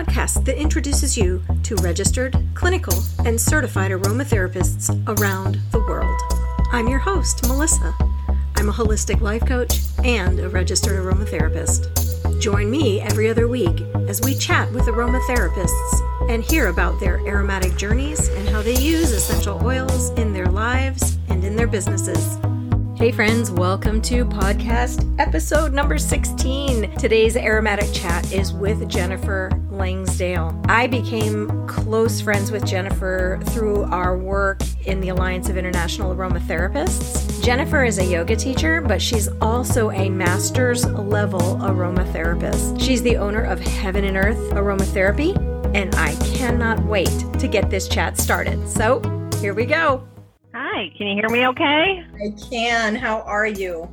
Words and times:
podcast 0.00 0.46
that 0.46 0.56
introduces 0.56 1.14
you 1.14 1.42
to 1.62 1.74
registered, 1.76 2.34
clinical, 2.54 3.02
and 3.26 3.38
certified 3.38 3.90
aromatherapists 3.90 4.88
around 5.06 5.58
the 5.72 5.78
world. 5.78 6.18
I'm 6.72 6.88
your 6.88 6.98
host, 6.98 7.46
Melissa. 7.46 7.94
I'm 8.56 8.70
a 8.70 8.72
holistic 8.72 9.20
life 9.20 9.44
coach 9.44 9.80
and 10.02 10.40
a 10.40 10.48
registered 10.48 10.98
aromatherapist. 10.98 12.40
Join 12.40 12.70
me 12.70 13.02
every 13.02 13.28
other 13.28 13.46
week 13.46 13.78
as 14.08 14.22
we 14.22 14.34
chat 14.34 14.72
with 14.72 14.84
aromatherapists 14.84 16.30
and 16.30 16.42
hear 16.42 16.68
about 16.68 16.98
their 16.98 17.18
aromatic 17.26 17.76
journeys 17.76 18.28
and 18.28 18.48
how 18.48 18.62
they 18.62 18.76
use 18.76 19.12
essential 19.12 19.62
oils 19.62 20.10
in 20.10 20.32
their 20.32 20.46
lives 20.46 21.18
and 21.28 21.44
in 21.44 21.56
their 21.56 21.66
businesses. 21.66 22.38
Hey, 22.96 23.12
friends, 23.12 23.50
welcome 23.50 24.00
to 24.02 24.24
podcast 24.24 25.14
episode 25.18 25.74
number 25.74 25.98
16. 25.98 26.96
Today's 26.96 27.36
aromatic 27.36 27.92
chat 27.92 28.32
is 28.32 28.52
with 28.54 28.88
Jennifer 28.88 29.50
Langsdale. 29.80 30.60
I 30.68 30.86
became 30.86 31.66
close 31.66 32.20
friends 32.20 32.52
with 32.52 32.66
Jennifer 32.66 33.40
through 33.46 33.84
our 33.84 34.14
work 34.14 34.60
in 34.84 35.00
the 35.00 35.08
Alliance 35.08 35.48
of 35.48 35.56
International 35.56 36.14
Aromatherapists. 36.14 37.42
Jennifer 37.42 37.82
is 37.82 37.96
a 37.98 38.04
yoga 38.04 38.36
teacher, 38.36 38.82
but 38.82 39.00
she's 39.00 39.28
also 39.40 39.90
a 39.92 40.10
master's 40.10 40.84
level 40.84 41.40
aromatherapist. 41.40 42.78
She's 42.78 43.02
the 43.02 43.16
owner 43.16 43.42
of 43.42 43.58
Heaven 43.58 44.04
and 44.04 44.18
Earth 44.18 44.36
Aromatherapy, 44.52 45.34
and 45.74 45.94
I 45.94 46.14
cannot 46.36 46.84
wait 46.84 47.24
to 47.38 47.48
get 47.48 47.70
this 47.70 47.88
chat 47.88 48.18
started. 48.18 48.68
So, 48.68 49.00
here 49.40 49.54
we 49.54 49.64
go. 49.64 50.06
Hi, 50.52 50.92
can 50.98 51.06
you 51.06 51.14
hear 51.14 51.30
me 51.30 51.46
okay? 51.46 52.04
I 52.22 52.34
can. 52.50 52.94
How 52.94 53.22
are 53.22 53.46
you? 53.46 53.90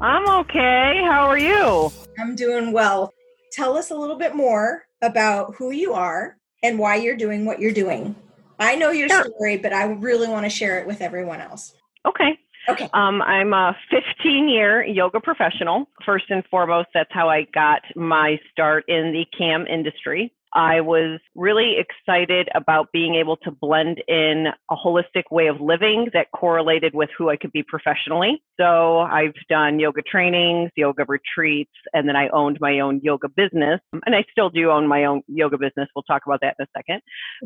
I'm 0.00 0.28
okay. 0.40 1.00
How 1.04 1.28
are 1.28 1.38
you? 1.38 1.92
I'm 2.18 2.34
doing 2.34 2.72
well. 2.72 3.14
Tell 3.52 3.76
us 3.76 3.92
a 3.92 3.94
little 3.94 4.18
bit 4.18 4.34
more 4.34 4.87
about 5.02 5.54
who 5.56 5.70
you 5.70 5.94
are 5.94 6.36
and 6.62 6.78
why 6.78 6.96
you're 6.96 7.16
doing 7.16 7.44
what 7.44 7.60
you're 7.60 7.72
doing. 7.72 8.16
I 8.58 8.74
know 8.74 8.90
your 8.90 9.08
story, 9.08 9.56
but 9.56 9.72
I 9.72 9.84
really 9.84 10.28
want 10.28 10.44
to 10.44 10.50
share 10.50 10.80
it 10.80 10.86
with 10.86 11.00
everyone 11.00 11.40
else. 11.40 11.74
Okay. 12.04 12.38
Okay. 12.68 12.88
Um, 12.92 13.22
I'm 13.22 13.52
a 13.52 13.76
15 13.90 14.48
year 14.48 14.84
yoga 14.84 15.20
professional. 15.20 15.88
First 16.04 16.26
and 16.28 16.44
foremost, 16.50 16.88
that's 16.92 17.12
how 17.12 17.28
I 17.28 17.46
got 17.54 17.82
my 17.96 18.38
start 18.52 18.84
in 18.88 19.12
the 19.12 19.24
CAM 19.36 19.66
industry. 19.66 20.32
I 20.54 20.80
was 20.80 21.20
really 21.34 21.76
excited 21.78 22.48
about 22.54 22.88
being 22.92 23.14
able 23.14 23.36
to 23.38 23.50
blend 23.50 24.02
in 24.08 24.46
a 24.70 24.74
holistic 24.76 25.24
way 25.30 25.46
of 25.46 25.60
living 25.60 26.08
that 26.14 26.30
correlated 26.34 26.94
with 26.94 27.10
who 27.16 27.28
I 27.30 27.36
could 27.36 27.52
be 27.52 27.62
professionally. 27.62 28.42
So 28.58 28.98
I've 28.98 29.34
done 29.48 29.78
yoga 29.78 30.02
trainings, 30.02 30.70
yoga 30.76 31.04
retreats, 31.06 31.72
and 31.92 32.08
then 32.08 32.16
I 32.16 32.28
owned 32.28 32.58
my 32.60 32.80
own 32.80 33.00
yoga 33.02 33.28
business. 33.28 33.80
And 33.92 34.14
I 34.14 34.24
still 34.30 34.50
do 34.50 34.70
own 34.70 34.88
my 34.88 35.04
own 35.04 35.22
yoga 35.28 35.58
business. 35.58 35.88
We'll 35.94 36.02
talk 36.02 36.22
about 36.26 36.40
that 36.42 36.56
in 36.58 36.64
a 36.64 36.68
second. 36.76 37.00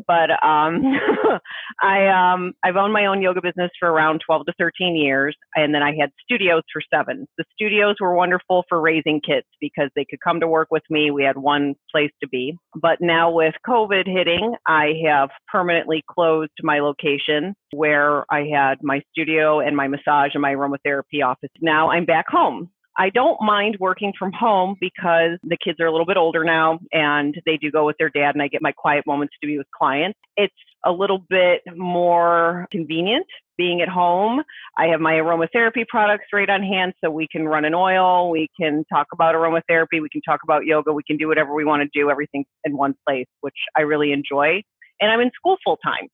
But 0.07 0.31
um, 0.43 0.81
I, 1.81 2.07
um, 2.07 2.53
I've 2.63 2.75
owned 2.75 2.93
my 2.93 3.05
own 3.05 3.21
yoga 3.21 3.41
business 3.41 3.71
for 3.79 3.89
around 3.89 4.21
12 4.25 4.45
to 4.47 4.53
13 4.57 4.95
years. 4.95 5.35
And 5.55 5.73
then 5.75 5.83
I 5.83 5.93
had 5.99 6.11
studios 6.23 6.63
for 6.71 6.81
seven. 6.93 7.27
The 7.37 7.45
studios 7.53 7.95
were 7.99 8.15
wonderful 8.15 8.63
for 8.69 8.79
raising 8.81 9.21
kids 9.21 9.47
because 9.59 9.89
they 9.95 10.05
could 10.05 10.19
come 10.23 10.39
to 10.39 10.47
work 10.47 10.69
with 10.71 10.83
me. 10.89 11.11
We 11.11 11.23
had 11.23 11.37
one 11.37 11.75
place 11.91 12.11
to 12.21 12.27
be. 12.27 12.57
But 12.75 13.01
now 13.03 13.31
with 13.31 13.53
COVID 13.67 14.07
hitting, 14.07 14.55
I 14.65 14.93
have 15.05 15.29
permanently 15.51 16.03
closed 16.09 16.51
my 16.63 16.79
location 16.79 17.53
where 17.73 18.25
I 18.31 18.47
had 18.51 18.75
my 18.81 19.01
studio 19.11 19.59
and 19.59 19.75
my 19.75 19.87
massage 19.87 20.31
and 20.33 20.41
my 20.41 20.53
aromatherapy 20.53 21.23
office. 21.23 21.51
Now 21.61 21.91
I'm 21.91 22.05
back 22.05 22.25
home. 22.29 22.69
I 22.97 23.09
don't 23.09 23.41
mind 23.41 23.77
working 23.79 24.13
from 24.17 24.31
home 24.31 24.75
because 24.79 25.39
the 25.43 25.57
kids 25.57 25.79
are 25.79 25.87
a 25.87 25.91
little 25.91 26.05
bit 26.05 26.17
older 26.17 26.43
now 26.43 26.79
and 26.91 27.35
they 27.45 27.57
do 27.57 27.71
go 27.71 27.85
with 27.85 27.97
their 27.97 28.09
dad 28.09 28.35
and 28.35 28.41
I 28.41 28.47
get 28.47 28.61
my 28.61 28.71
quiet 28.71 29.05
moments 29.07 29.33
to 29.41 29.47
be 29.47 29.57
with 29.57 29.67
clients. 29.75 30.19
It's 30.37 30.53
a 30.85 30.91
little 30.91 31.19
bit 31.29 31.61
more 31.75 32.67
convenient 32.71 33.25
being 33.57 33.81
at 33.81 33.89
home. 33.89 34.41
I 34.77 34.87
have 34.87 34.99
my 34.99 35.13
aromatherapy 35.13 35.87
products 35.87 36.25
right 36.33 36.49
on 36.49 36.63
hand 36.63 36.93
so 37.03 37.09
we 37.09 37.27
can 37.31 37.45
run 37.45 37.65
an 37.65 37.73
oil, 37.73 38.29
we 38.29 38.49
can 38.59 38.83
talk 38.91 39.07
about 39.13 39.35
aromatherapy, 39.35 40.01
we 40.01 40.09
can 40.11 40.21
talk 40.21 40.41
about 40.43 40.65
yoga, 40.65 40.91
we 40.93 41.03
can 41.03 41.17
do 41.17 41.27
whatever 41.27 41.53
we 41.53 41.65
want 41.65 41.81
to 41.83 41.99
do, 41.99 42.09
everything 42.09 42.45
in 42.63 42.77
one 42.77 42.95
place, 43.07 43.27
which 43.41 43.57
I 43.77 43.81
really 43.81 44.11
enjoy. 44.11 44.61
And 44.99 45.11
I'm 45.11 45.19
in 45.19 45.31
school 45.35 45.57
full 45.63 45.77
time. 45.77 46.07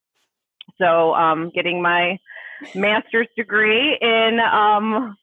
So 0.77 1.13
um, 1.13 1.51
getting 1.53 1.81
my 1.81 2.17
master's 2.75 3.27
degree 3.35 3.97
in 4.01 4.39
um, 4.39 5.15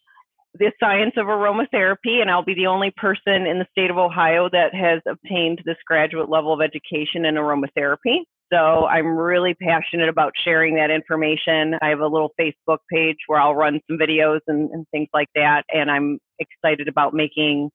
the 0.59 0.72
science 0.81 1.15
of 1.16 1.27
aromatherapy, 1.27 2.21
and 2.21 2.31
I'll 2.31 2.44
be 2.44 2.54
the 2.54 2.66
only 2.66 2.93
person 2.97 3.47
in 3.47 3.59
the 3.59 3.66
state 3.71 3.91
of 3.91 3.98
Ohio 3.98 4.48
that 4.50 4.75
has 4.75 5.00
obtained 5.09 5.62
this 5.65 5.77
graduate 5.87 6.28
level 6.28 6.53
of 6.53 6.60
education 6.60 7.25
in 7.25 7.34
aromatherapy. 7.34 8.25
So 8.52 8.86
I'm 8.86 9.06
really 9.06 9.54
passionate 9.54 10.08
about 10.08 10.32
sharing 10.44 10.76
that 10.76 10.90
information. 10.90 11.74
I 11.82 11.88
have 11.88 12.00
a 12.00 12.06
little 12.06 12.32
Facebook 12.40 12.78
page 12.92 13.16
where 13.26 13.40
I'll 13.40 13.54
run 13.54 13.80
some 13.88 13.98
videos 13.98 14.40
and, 14.46 14.70
and 14.70 14.86
things 14.92 15.08
like 15.12 15.28
that. 15.34 15.64
And 15.72 15.90
I'm 15.90 16.18
excited 16.38 16.86
about 16.86 17.12
making 17.12 17.70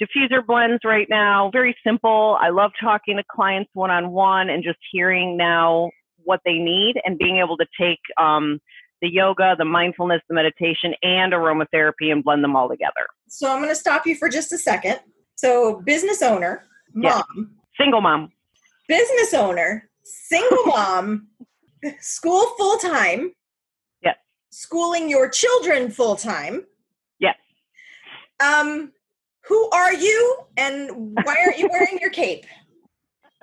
diffuser 0.00 0.44
blends 0.44 0.82
right 0.84 1.06
now. 1.10 1.50
Very 1.52 1.76
simple. 1.86 2.38
I 2.40 2.48
love 2.48 2.72
talking 2.80 3.16
to 3.16 3.24
clients 3.30 3.70
one 3.74 3.90
on 3.90 4.12
one 4.12 4.48
and 4.48 4.64
just 4.64 4.78
hearing 4.90 5.36
now 5.36 5.90
what 6.24 6.40
they 6.44 6.54
need 6.54 6.94
and 7.04 7.18
being 7.18 7.38
able 7.38 7.56
to 7.58 7.66
take 7.78 8.00
um, 8.18 8.58
the 9.02 9.12
yoga, 9.12 9.54
the 9.58 9.64
mindfulness, 9.64 10.22
the 10.28 10.34
meditation, 10.34 10.94
and 11.02 11.32
aromatherapy 11.32 12.10
and 12.10 12.24
blend 12.24 12.42
them 12.42 12.56
all 12.56 12.68
together. 12.68 13.06
So 13.28 13.50
I'm 13.50 13.58
going 13.58 13.68
to 13.68 13.76
stop 13.76 14.06
you 14.06 14.16
for 14.16 14.28
just 14.28 14.52
a 14.52 14.58
second. 14.58 15.00
So, 15.36 15.82
business 15.84 16.22
owner, 16.22 16.64
mom, 16.94 17.24
yes. 17.36 17.46
single 17.78 18.00
mom, 18.00 18.30
business 18.88 19.34
owner, 19.34 19.90
single 20.04 20.66
mom, 20.66 21.28
school 22.00 22.46
full 22.56 22.78
time. 22.78 23.32
Yes. 24.02 24.16
Schooling 24.50 25.08
your 25.08 25.28
children 25.28 25.90
full 25.90 26.16
time. 26.16 26.64
Yes. 27.18 27.36
Um, 28.42 28.92
who 29.46 29.68
are 29.70 29.92
you 29.92 30.38
and 30.56 30.90
why 31.14 31.36
aren't 31.44 31.58
you 31.58 31.68
wearing 31.70 31.98
your 32.00 32.10
cape? 32.10 32.46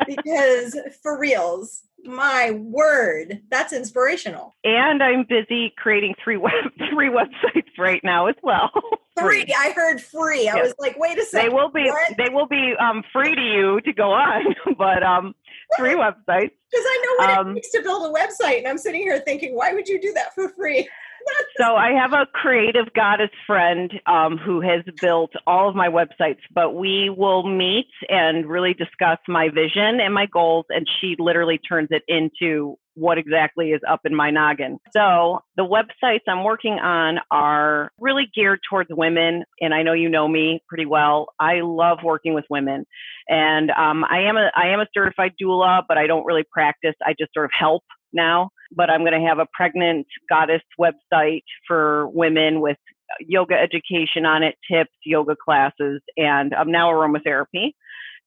Because 0.08 0.78
for 1.04 1.20
reals, 1.20 1.84
my 2.04 2.52
word, 2.52 3.42
that's 3.50 3.74
inspirational. 3.74 4.56
And 4.64 5.04
I'm 5.04 5.26
busy 5.28 5.74
creating 5.78 6.16
three 6.24 6.38
web 6.38 6.54
three 6.92 7.10
websites 7.10 7.78
right 7.78 8.04
now 8.04 8.28
as 8.28 8.36
well. 8.42 8.72
Free. 9.20 9.46
I 9.56 9.72
heard 9.76 10.02
free. 10.02 10.48
I 10.50 10.56
yes. 10.56 10.68
was 10.68 10.76
like, 10.80 10.98
wait 10.98 11.20
a 11.20 11.26
second. 11.26 11.50
They 11.52 11.54
will 11.54 11.70
be 11.70 11.84
what? 11.84 12.18
they 12.18 12.30
will 12.34 12.48
be 12.48 12.74
um, 12.80 13.04
free 13.14 13.36
to 13.36 13.42
you 13.42 13.82
to 13.82 13.94
go 13.94 14.14
on, 14.14 14.56
but 14.78 15.04
um, 15.04 15.36
three 15.78 15.94
websites. 15.96 16.52
Because 16.72 16.86
I 16.86 17.04
know 17.06 17.26
what 17.26 17.38
um, 17.38 17.52
it 17.52 17.54
takes 17.56 17.72
to 17.72 17.82
build 17.82 18.09
a 18.09 18.14
website, 18.14 18.59
and 18.59 18.68
I'm 18.68 18.78
sitting 18.78 19.02
here 19.02 19.20
thinking, 19.20 19.56
why 19.56 19.74
would 19.74 19.88
you 19.88 20.00
do 20.00 20.14
that 20.14 20.34
for 20.34 20.50
free? 20.50 20.90
so 21.58 21.76
I 21.76 21.92
have 21.92 22.14
a 22.14 22.26
creative 22.34 22.94
goddess 22.94 23.30
friend 23.46 23.92
um, 24.06 24.38
who 24.38 24.62
has 24.62 24.84
built 25.02 25.32
all 25.46 25.70
of 25.70 25.76
my 25.76 25.88
websites, 25.88 26.40
but 26.54 26.76
we 26.76 27.09
will 27.09 27.48
meet 27.48 27.90
and 28.09 28.50
really 28.50 28.74
discuss 28.74 29.20
my 29.28 29.50
vision 29.50 30.00
and 30.00 30.14
my 30.14 30.26
goals, 30.26 30.66
and 30.70 30.88
she 31.00 31.16
literally 31.20 31.58
turns 31.58 31.90
it 31.92 32.03
into 32.08 32.78
what 32.96 33.18
exactly 33.18 33.69
is 33.69 33.81
up 33.90 34.02
in 34.06 34.16
my 34.16 34.31
noggin. 34.31 34.78
So 34.94 35.40
the 35.56 35.63
websites 35.63 36.22
I'm 36.28 36.44
working 36.44 36.74
on 36.74 37.19
are 37.31 37.91
really 38.00 38.28
geared 38.35 38.59
towards 38.69 38.90
women, 38.91 39.44
and 39.59 39.74
I 39.74 39.84
know 39.84 39.94
you 39.94 40.09
know 40.09 40.28
me 40.28 40.62
pretty 40.68 40.85
well. 40.85 41.28
I 41.40 41.62
love 41.62 42.00
working 42.03 42.34
with 42.34 42.46
women, 42.50 42.85
and 43.28 43.72
um, 43.72 44.03
I 44.03 44.22
am 44.22 44.38
a 44.38 44.52
I 44.56 44.69
am 44.74 44.79
a 44.79 44.88
certified 44.94 45.34
doula, 45.41 45.84
but 45.88 45.97
I 45.97 46.07
don't 46.07 46.25
really 46.25 46.44
practice. 46.52 46.96
I 47.06 47.13
just 47.18 47.34
sort 47.34 47.46
of 47.46 47.52
help 47.57 47.84
now 48.13 48.50
but 48.74 48.90
I'm 48.90 49.02
going 49.02 49.19
to 49.19 49.28
have 49.28 49.40
a 49.40 49.47
pregnant 49.53 50.08
goddess 50.29 50.62
website 50.79 51.44
for 51.68 52.08
women 52.09 52.62
with 52.62 52.78
yoga 53.19 53.55
education 53.55 54.26
on 54.26 54.44
it, 54.44 54.55
tips, 54.72 54.91
yoga 55.05 55.35
classes, 55.35 56.02
and 56.17 56.53
I'm 56.53 56.72
now 56.72 56.90
aromatherapy. 56.90 57.73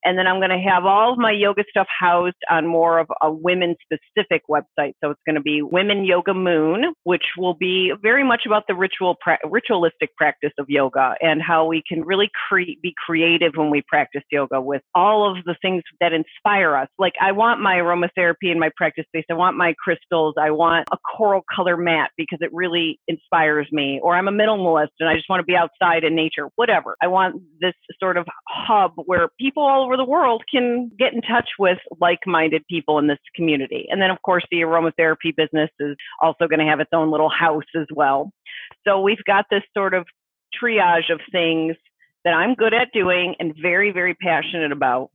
And 0.04 0.18
then 0.18 0.26
I'm 0.26 0.38
going 0.38 0.50
to 0.50 0.58
have 0.58 0.84
all 0.84 1.12
of 1.12 1.18
my 1.18 1.32
yoga 1.32 1.64
stuff 1.68 1.86
housed 1.98 2.36
on 2.50 2.66
more 2.66 2.98
of 2.98 3.08
a 3.22 3.30
women 3.32 3.74
specific 3.82 4.42
website. 4.48 4.92
So 5.02 5.10
it's 5.10 5.20
going 5.26 5.36
to 5.36 5.40
be 5.42 5.62
Women 5.62 6.04
Yoga 6.04 6.34
Moon, 6.34 6.94
which 7.04 7.24
will 7.38 7.54
be 7.54 7.92
very 8.02 8.24
much 8.24 8.42
about 8.46 8.64
the 8.68 8.74
ritual, 8.74 9.16
pra- 9.20 9.38
ritualistic 9.44 10.14
practice 10.16 10.52
of 10.58 10.66
yoga 10.68 11.14
and 11.20 11.40
how 11.42 11.66
we 11.66 11.82
can 11.88 12.02
really 12.02 12.30
cre- 12.48 12.78
be 12.82 12.94
creative 13.06 13.52
when 13.54 13.70
we 13.70 13.82
practice 13.88 14.22
yoga 14.30 14.60
with 14.60 14.82
all 14.94 15.30
of 15.30 15.44
the 15.44 15.56
things 15.62 15.82
that 16.00 16.12
inspire 16.12 16.76
us. 16.76 16.88
Like 16.98 17.14
I 17.20 17.32
want 17.32 17.60
my 17.60 17.76
aromatherapy 17.76 18.50
in 18.52 18.58
my 18.58 18.70
practice 18.76 19.06
space. 19.06 19.24
I 19.30 19.34
want 19.34 19.56
my 19.56 19.74
crystals. 19.82 20.34
I 20.40 20.50
want 20.50 20.88
a 20.92 20.98
coral 21.16 21.42
color 21.54 21.76
mat 21.76 22.10
because 22.16 22.38
it 22.42 22.50
really 22.52 23.00
inspires 23.08 23.66
me. 23.72 24.00
Or 24.02 24.14
I'm 24.14 24.28
a 24.28 24.32
minimalist 24.32 24.88
and 25.00 25.08
I 25.08 25.14
just 25.14 25.28
want 25.28 25.40
to 25.40 25.44
be 25.44 25.56
outside 25.56 26.04
in 26.04 26.14
nature, 26.14 26.48
whatever. 26.56 26.96
I 27.02 27.06
want 27.06 27.42
this 27.60 27.74
sort 28.00 28.16
of 28.16 28.26
hub 28.48 28.92
where 28.96 29.28
people 29.38 29.62
all 29.62 29.86
over 29.94 30.02
the 30.02 30.10
world 30.10 30.42
can 30.50 30.90
get 30.98 31.12
in 31.12 31.22
touch 31.22 31.48
with 31.58 31.78
like-minded 32.00 32.62
people 32.68 32.98
in 32.98 33.06
this 33.06 33.18
community. 33.34 33.86
And 33.90 34.02
then 34.02 34.10
of 34.10 34.20
course 34.22 34.44
the 34.50 34.58
aromatherapy 34.58 35.34
business 35.36 35.70
is 35.78 35.96
also 36.20 36.48
going 36.48 36.58
to 36.58 36.66
have 36.66 36.80
its 36.80 36.90
own 36.92 37.10
little 37.10 37.30
house 37.30 37.64
as 37.76 37.86
well. 37.94 38.32
So 38.86 39.00
we've 39.00 39.22
got 39.26 39.46
this 39.50 39.62
sort 39.72 39.94
of 39.94 40.06
triage 40.60 41.12
of 41.12 41.20
things 41.32 41.76
that 42.24 42.34
I'm 42.34 42.54
good 42.54 42.74
at 42.74 42.88
doing 42.92 43.34
and 43.38 43.54
very, 43.60 43.92
very 43.92 44.14
passionate 44.14 44.72
about. 44.72 45.10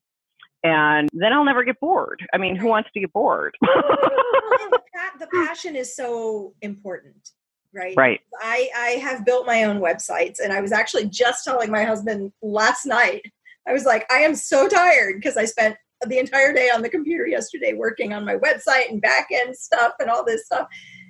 and 0.64 1.10
then 1.14 1.32
I'll 1.34 1.46
never 1.46 1.64
get 1.64 1.80
bored. 1.80 2.22
I 2.34 2.38
mean, 2.38 2.56
who 2.56 2.68
wants 2.68 2.90
to 2.94 3.00
get 3.00 3.14
bored? 3.14 3.56
the, 3.62 4.80
the 5.20 5.28
passion 5.28 5.76
is 5.76 5.96
so 5.96 6.54
important, 6.62 7.32
right? 7.74 7.96
Right. 7.96 8.20
I, 8.42 8.70
I 8.76 8.90
have 9.02 9.26
built 9.26 9.46
my 9.46 9.64
own 9.64 9.80
websites, 9.80 10.40
and 10.44 10.52
I 10.52 10.62
was 10.62 10.72
actually 10.72 11.08
just 11.08 11.46
telling 11.46 11.72
my 11.72 11.84
husband 11.84 12.34
last 12.42 12.86
night. 12.86 13.22
I 13.68 13.74
was 13.74 13.86
like, 13.86 14.12
I 14.12 14.20
am 14.20 14.36
so 14.36 14.68
tired 14.68 15.16
because 15.16 15.38
I 15.38 15.46
spent 15.46 15.76
the 16.08 16.18
entire 16.18 16.54
day 16.54 16.70
on 16.74 16.82
the 16.82 16.90
computer 16.90 17.28
yesterday 17.28 17.74
working 17.74 18.14
on 18.14 18.26
my 18.26 18.36
website 18.36 18.90
and 18.90 19.02
back 19.02 19.28
end 19.32 19.56
stuff 19.56 19.94
and 20.00 20.10
all 20.10 20.24
this 20.26 20.46
stuff. 20.46 20.68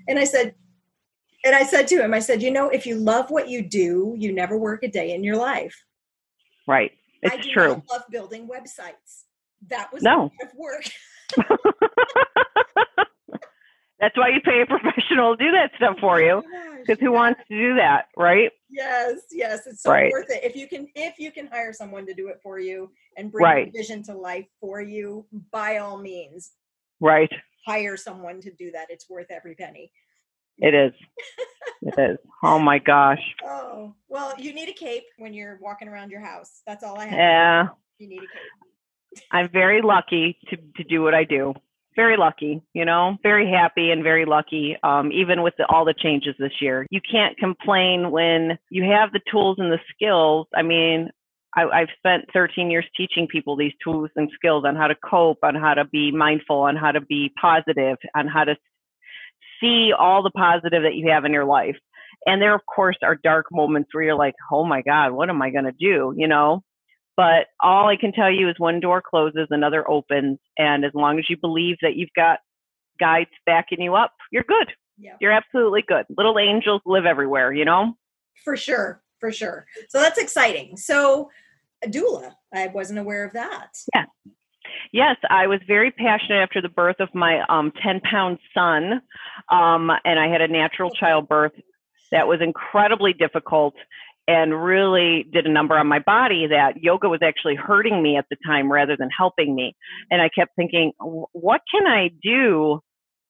And 0.08 0.18
I 0.18 0.24
said, 0.24 0.56
and 1.46 1.56
I 1.56 1.64
said 1.64 1.88
to 1.90 2.04
him, 2.04 2.14
I 2.14 2.20
said, 2.20 2.42
you 2.42 2.52
know, 2.52 2.70
if 2.70 2.86
you 2.86 2.96
love 2.96 3.30
what 3.30 3.48
you 3.48 3.62
do, 3.62 4.16
you 4.18 4.34
never 4.34 4.58
work 4.58 4.84
a 4.84 4.88
day 4.88 5.14
in 5.14 5.24
your 5.24 5.38
life. 5.38 5.76
Right. 6.68 6.92
It's 7.22 7.34
I 7.34 7.38
do 7.38 7.52
true. 7.52 7.68
Not 7.68 7.90
love 7.92 8.04
building 8.10 8.48
websites. 8.48 9.24
That 9.70 9.92
was 9.94 10.02
no 10.02 10.32
of 10.42 10.50
work. 10.56 10.86
That's 14.00 14.18
why 14.18 14.30
you 14.30 14.40
pay 14.44 14.62
a 14.62 14.66
professional 14.66 15.36
to 15.36 15.44
do 15.44 15.52
that 15.52 15.72
stuff 15.76 15.98
for 16.00 16.22
you. 16.22 16.42
Because 16.80 16.98
oh 17.02 17.06
who 17.06 17.12
wants 17.12 17.42
to 17.50 17.58
do 17.58 17.76
that, 17.76 18.06
right? 18.16 18.52
Yes, 18.80 19.18
yes, 19.30 19.68
it's 19.68 19.84
so 19.84 19.92
right. 19.92 20.10
worth 20.10 20.30
it. 20.30 20.42
If 20.42 20.56
you 20.56 20.66
can, 20.66 20.88
if 20.96 21.20
you 21.20 21.34
can 21.34 21.48
hire 21.48 21.74
someone 21.74 22.06
to 22.06 22.14
do 22.14 22.30
it 22.30 22.40
for 22.42 22.60
you 22.60 22.90
and 23.18 23.30
bring 23.30 23.44
right. 23.44 23.74
vision 23.76 24.02
to 24.04 24.14
life 24.14 24.48
for 24.62 24.82
you, 24.82 25.26
by 25.52 25.78
all 25.78 25.98
means, 25.98 26.52
right. 27.02 27.30
Hire 27.68 27.98
someone 27.98 28.40
to 28.40 28.52
do 28.54 28.72
that. 28.72 28.88
It's 28.90 29.10
worth 29.10 29.32
every 29.32 29.54
penny. 29.54 29.92
It 30.60 30.74
is. 30.74 30.94
it 31.82 31.94
is. 32.00 32.18
Oh 32.42 32.58
my 32.58 32.80
gosh. 32.80 33.22
Oh 33.44 33.96
well, 34.08 34.34
you 34.38 34.54
need 34.54 34.70
a 34.70 34.74
cape 34.74 35.04
when 35.18 35.34
you're 35.34 35.60
walking 35.62 35.88
around 35.88 36.12
your 36.12 36.22
house. 36.22 36.62
That's 36.66 36.84
all 36.84 36.98
I 37.00 37.06
have. 37.06 37.20
Yeah. 37.20 37.68
You 37.98 38.08
need 38.08 38.18
a 38.18 38.22
cape. 38.22 39.24
I'm 39.32 39.50
very 39.52 39.82
lucky 39.82 40.38
to 40.50 40.58
to 40.78 40.84
do 40.84 41.02
what 41.02 41.14
I 41.14 41.24
do. 41.24 41.54
Very 41.96 42.18
lucky, 42.18 42.62
you 42.74 42.86
know, 42.86 43.18
very 43.24 43.50
happy 43.50 43.92
and 43.92 44.04
very 44.04 44.26
lucky. 44.26 44.78
Um, 44.84 45.12
even 45.12 45.42
with 45.42 45.56
the, 45.58 45.66
all 45.68 45.86
the 45.86 45.94
changes 45.94 46.36
this 46.40 46.54
year, 46.62 46.86
you 46.90 47.02
can't 47.02 47.38
complain 47.38 48.12
when 48.12 48.58
you 48.70 48.84
have 48.84 49.12
the 49.12 49.22
tools 49.30 49.58
and 49.60 49.72
the 49.72 49.80
skills. 49.94 50.48
I 50.56 50.62
mean, 50.62 51.10
I, 51.56 51.64
I've 51.64 51.90
spent 51.98 52.26
13 52.32 52.70
years 52.70 52.86
teaching 52.96 53.28
people 53.28 53.56
these 53.56 53.74
tools 53.84 54.10
and 54.16 54.30
skills 54.36 54.66
on 54.66 54.76
how 54.76 54.88
to 54.88 54.96
cope, 54.96 55.40
on 55.44 55.56
how 55.56 55.74
to 55.74 55.86
be 55.86 56.12
mindful, 56.12 56.62
on 56.62 56.76
how 56.76 56.92
to 56.92 57.02
be 57.02 57.34
positive, 57.42 57.98
on 58.16 58.28
how 58.28 58.44
to 58.44 58.56
see 59.60 59.92
all 59.98 60.24
the 60.24 60.32
positive 60.32 60.84
that 60.84 60.96
you 60.96 61.10
have 61.10 61.26
in 61.26 61.34
your 61.34 61.46
life. 61.46 61.76
And 62.26 62.42
there, 62.42 62.54
of 62.54 62.62
course, 62.66 62.98
are 63.02 63.16
dark 63.16 63.48
moments 63.52 63.90
where 63.94 64.04
you're 64.04 64.16
like, 64.16 64.36
oh 64.52 64.66
my 64.66 64.82
God, 64.82 65.12
what 65.12 65.30
am 65.30 65.42
I 65.42 65.50
going 65.50 65.66
to 65.66 65.72
do? 65.72 66.14
You 66.16 66.28
know? 66.28 66.64
But 67.20 67.48
all 67.60 67.90
I 67.90 67.98
can 67.98 68.14
tell 68.14 68.32
you 68.32 68.48
is 68.48 68.56
one 68.60 68.80
door 68.80 69.02
closes, 69.02 69.48
another 69.50 69.86
opens. 69.92 70.40
And 70.58 70.86
as 70.86 70.92
long 70.94 71.20
as 71.20 71.26
you 71.30 71.36
believe 71.36 71.76
that 71.82 71.98
you've 71.98 72.14
got 72.16 72.40
guides 72.98 73.30
backing 73.46 73.82
you 73.82 73.94
up, 73.96 74.14
you're 74.32 74.46
good. 74.48 74.72
Yeah. 74.98 75.18
You're 75.20 75.34
absolutely 75.34 75.84
good. 75.86 76.06
Little 76.18 76.40
angels 76.40 76.82
live 76.86 77.06
everywhere, 77.06 77.52
you 77.52 77.66
know? 77.66 77.98
For 78.46 78.56
sure. 78.56 79.02
For 79.20 79.34
sure. 79.34 79.66
So 79.90 80.00
that's 80.00 80.18
exciting. 80.18 80.78
So, 80.78 81.30
a 81.84 81.90
doula, 81.90 82.36
I 82.54 82.68
wasn't 82.68 83.00
aware 83.00 83.26
of 83.26 83.34
that. 83.34 83.72
Yeah. 83.94 84.06
Yes, 84.94 85.18
I 85.30 85.48
was 85.48 85.60
very 85.68 85.92
passionate 85.92 86.42
after 86.42 86.62
the 86.62 86.70
birth 86.70 87.02
of 87.02 87.10
my 87.14 87.42
um, 87.50 87.74
10 87.84 88.00
pound 88.00 88.38
son. 88.54 89.02
Um, 89.52 89.92
and 90.06 90.20
I 90.20 90.30
had 90.30 90.40
a 90.40 90.48
natural 90.48 90.90
childbirth 90.90 91.52
that 92.14 92.30
was 92.30 92.40
incredibly 92.42 93.12
difficult 93.12 93.76
and 94.30 94.64
really 94.64 95.26
did 95.34 95.48
a 95.48 95.52
number 95.52 95.76
on 95.76 95.88
my 95.88 95.98
body 95.98 96.46
that 96.46 96.84
yoga 96.84 97.10
was 97.10 97.22
actually 97.24 97.56
hurting 97.56 98.04
me 98.04 98.16
at 98.16 98.26
the 98.30 98.38
time 98.46 98.72
rather 98.72 98.96
than 98.96 99.10
helping 99.10 99.56
me. 99.56 99.76
And 100.12 100.22
I 100.22 100.30
kept 100.30 100.56
thinking, 100.56 100.92
what 101.00 101.62
can 101.74 101.88
I 101.88 102.12
do 102.22 102.80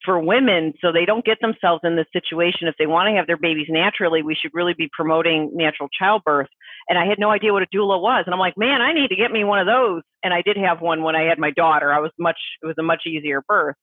for 0.04 0.20
women 0.20 0.74
so 0.82 0.92
they 0.92 1.06
don't 1.06 1.24
get 1.24 1.38
themselves 1.40 1.80
in 1.86 1.96
this 1.96 2.08
situation? 2.12 2.68
If 2.68 2.76
they 2.78 2.86
want 2.86 3.08
to 3.08 3.16
have 3.16 3.28
their 3.28 3.38
babies 3.38 3.68
naturally 3.70 4.24
we 4.24 4.36
should 4.36 4.52
really 4.54 4.74
be 4.78 4.90
promoting 4.92 5.52
natural 5.54 5.88
childbirth. 5.98 6.50
And 6.90 7.00
i 7.00 7.06
had 7.06 7.18
no 7.18 7.30
idea 7.30 7.54
what 7.54 7.64
a 7.64 7.68
doula 7.74 8.02
was. 8.02 8.24
And 8.26 8.34
i'm 8.34 8.40
like 8.40 8.58
man 8.58 8.82
i 8.82 8.92
need 8.92 9.08
to 9.08 9.16
get 9.16 9.32
me 9.32 9.46
one 9.46 9.60
of 9.60 9.68
those. 9.68 10.02
And 10.22 10.34
i 10.34 10.42
did 10.42 10.58
have 10.58 10.82
one 10.82 11.04
when 11.04 11.16
i 11.16 11.24
had 11.24 11.40
my 11.40 11.52
daughter. 11.52 11.94
I 11.94 12.00
was 12.00 12.12
much 12.20 12.40
it 12.62 12.66
was 12.66 12.76
a 12.78 12.84
much 12.84 13.04
easier 13.08 13.42
birth. 13.48 13.76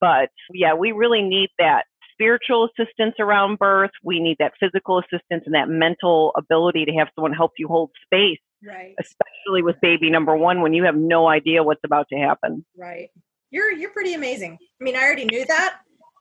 But 0.00 0.30
yeah 0.52 0.72
we 0.72 0.92
really 0.92 1.20
need 1.20 1.50
that 1.58 1.84
spiritual 2.14 2.68
assistance 2.68 3.14
around 3.18 3.58
birth 3.58 3.90
we 4.02 4.20
need 4.20 4.36
that 4.38 4.52
physical 4.58 4.98
assistance 4.98 5.42
and 5.44 5.54
that 5.54 5.68
mental 5.68 6.32
ability 6.36 6.84
to 6.84 6.92
have 6.92 7.08
someone 7.14 7.32
help 7.32 7.52
you 7.58 7.68
hold 7.68 7.90
space 8.04 8.38
right 8.66 8.94
especially 8.98 9.62
with 9.62 9.76
baby 9.82 10.10
number 10.10 10.36
one 10.36 10.62
when 10.62 10.72
you 10.72 10.84
have 10.84 10.96
no 10.96 11.28
idea 11.28 11.62
what's 11.62 11.84
about 11.84 12.06
to 12.08 12.16
happen 12.16 12.64
right 12.76 13.10
you're 13.54 13.70
you're 13.70 13.90
pretty 13.90 14.14
amazing. 14.14 14.58
I 14.80 14.84
mean, 14.84 14.96
I 14.96 15.02
already 15.02 15.26
knew 15.26 15.44
that, 15.46 15.78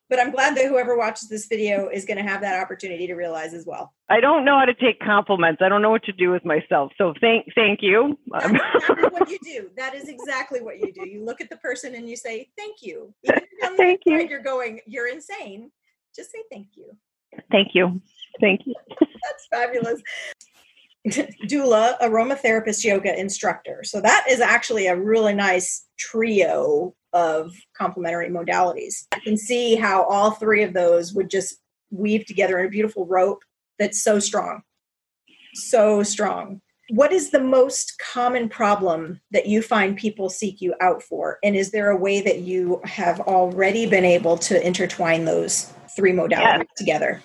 but 0.07 0.19
I'm 0.19 0.29
glad 0.29 0.55
that 0.55 0.67
whoever 0.67 0.95
watches 0.95 1.29
this 1.29 1.47
video 1.47 1.89
is 1.89 2.05
going 2.05 2.17
to 2.17 2.23
have 2.23 2.41
that 2.41 2.61
opportunity 2.61 3.07
to 3.07 3.15
realize 3.15 3.55
as 3.55 3.65
well. 3.65 3.91
I 4.07 4.19
don't 4.19 4.45
know 4.45 4.59
how 4.59 4.65
to 4.65 4.75
take 4.75 4.99
compliments. 4.99 5.59
I 5.65 5.67
don't 5.67 5.81
know 5.81 5.89
what 5.89 6.03
to 6.03 6.13
do 6.13 6.29
with 6.29 6.45
myself. 6.45 6.91
So 6.95 7.15
thank 7.19 7.47
thank 7.55 7.79
you. 7.81 8.19
That's 8.27 8.53
exactly 8.53 9.09
what 9.09 9.29
you 9.31 9.39
do. 9.43 9.69
That 9.75 9.95
is 9.95 10.09
exactly 10.09 10.61
what 10.61 10.77
you 10.77 10.93
do. 10.93 11.09
You 11.09 11.25
look 11.25 11.41
at 11.41 11.49
the 11.49 11.57
person 11.57 11.95
and 11.95 12.07
you 12.07 12.15
say 12.15 12.49
thank 12.55 12.83
you. 12.83 13.15
thank 13.77 14.01
you. 14.05 14.19
You're 14.29 14.43
going. 14.43 14.81
You're 14.85 15.07
insane. 15.07 15.71
Just 16.15 16.31
say 16.31 16.43
thank 16.51 16.67
you. 16.75 16.95
Thank 17.51 17.69
you. 17.73 18.01
Thank 18.39 18.61
you. 18.65 18.75
That's 18.99 19.47
fabulous. 19.49 20.01
doula, 21.47 21.99
aromatherapist 21.99 22.83
yoga 22.83 23.17
instructor. 23.19 23.81
So 23.83 23.99
that 24.01 24.25
is 24.29 24.39
actually 24.39 24.87
a 24.87 24.95
really 24.95 25.33
nice 25.33 25.85
trio 25.97 26.95
of 27.11 27.51
complementary 27.77 28.29
modalities. 28.29 29.07
You 29.15 29.21
can 29.21 29.37
see 29.37 29.75
how 29.75 30.03
all 30.03 30.31
three 30.31 30.63
of 30.63 30.73
those 30.73 31.13
would 31.13 31.29
just 31.29 31.57
weave 31.91 32.25
together 32.25 32.59
in 32.59 32.67
a 32.67 32.69
beautiful 32.69 33.05
rope 33.05 33.43
that's 33.77 34.01
so 34.01 34.19
strong. 34.19 34.61
So 35.53 36.03
strong. 36.03 36.61
What 36.89 37.11
is 37.11 37.31
the 37.31 37.43
most 37.43 38.01
common 38.13 38.49
problem 38.49 39.21
that 39.31 39.47
you 39.47 39.61
find 39.61 39.97
people 39.97 40.29
seek 40.29 40.61
you 40.61 40.73
out 40.81 41.01
for? 41.01 41.37
And 41.43 41.55
is 41.55 41.71
there 41.71 41.89
a 41.89 41.97
way 41.97 42.21
that 42.21 42.39
you 42.39 42.81
have 42.83 43.19
already 43.21 43.85
been 43.85 44.05
able 44.05 44.37
to 44.39 44.65
intertwine 44.65 45.25
those 45.25 45.71
three 45.95 46.11
modalities 46.11 46.59
yes. 46.59 46.67
together? 46.77 47.21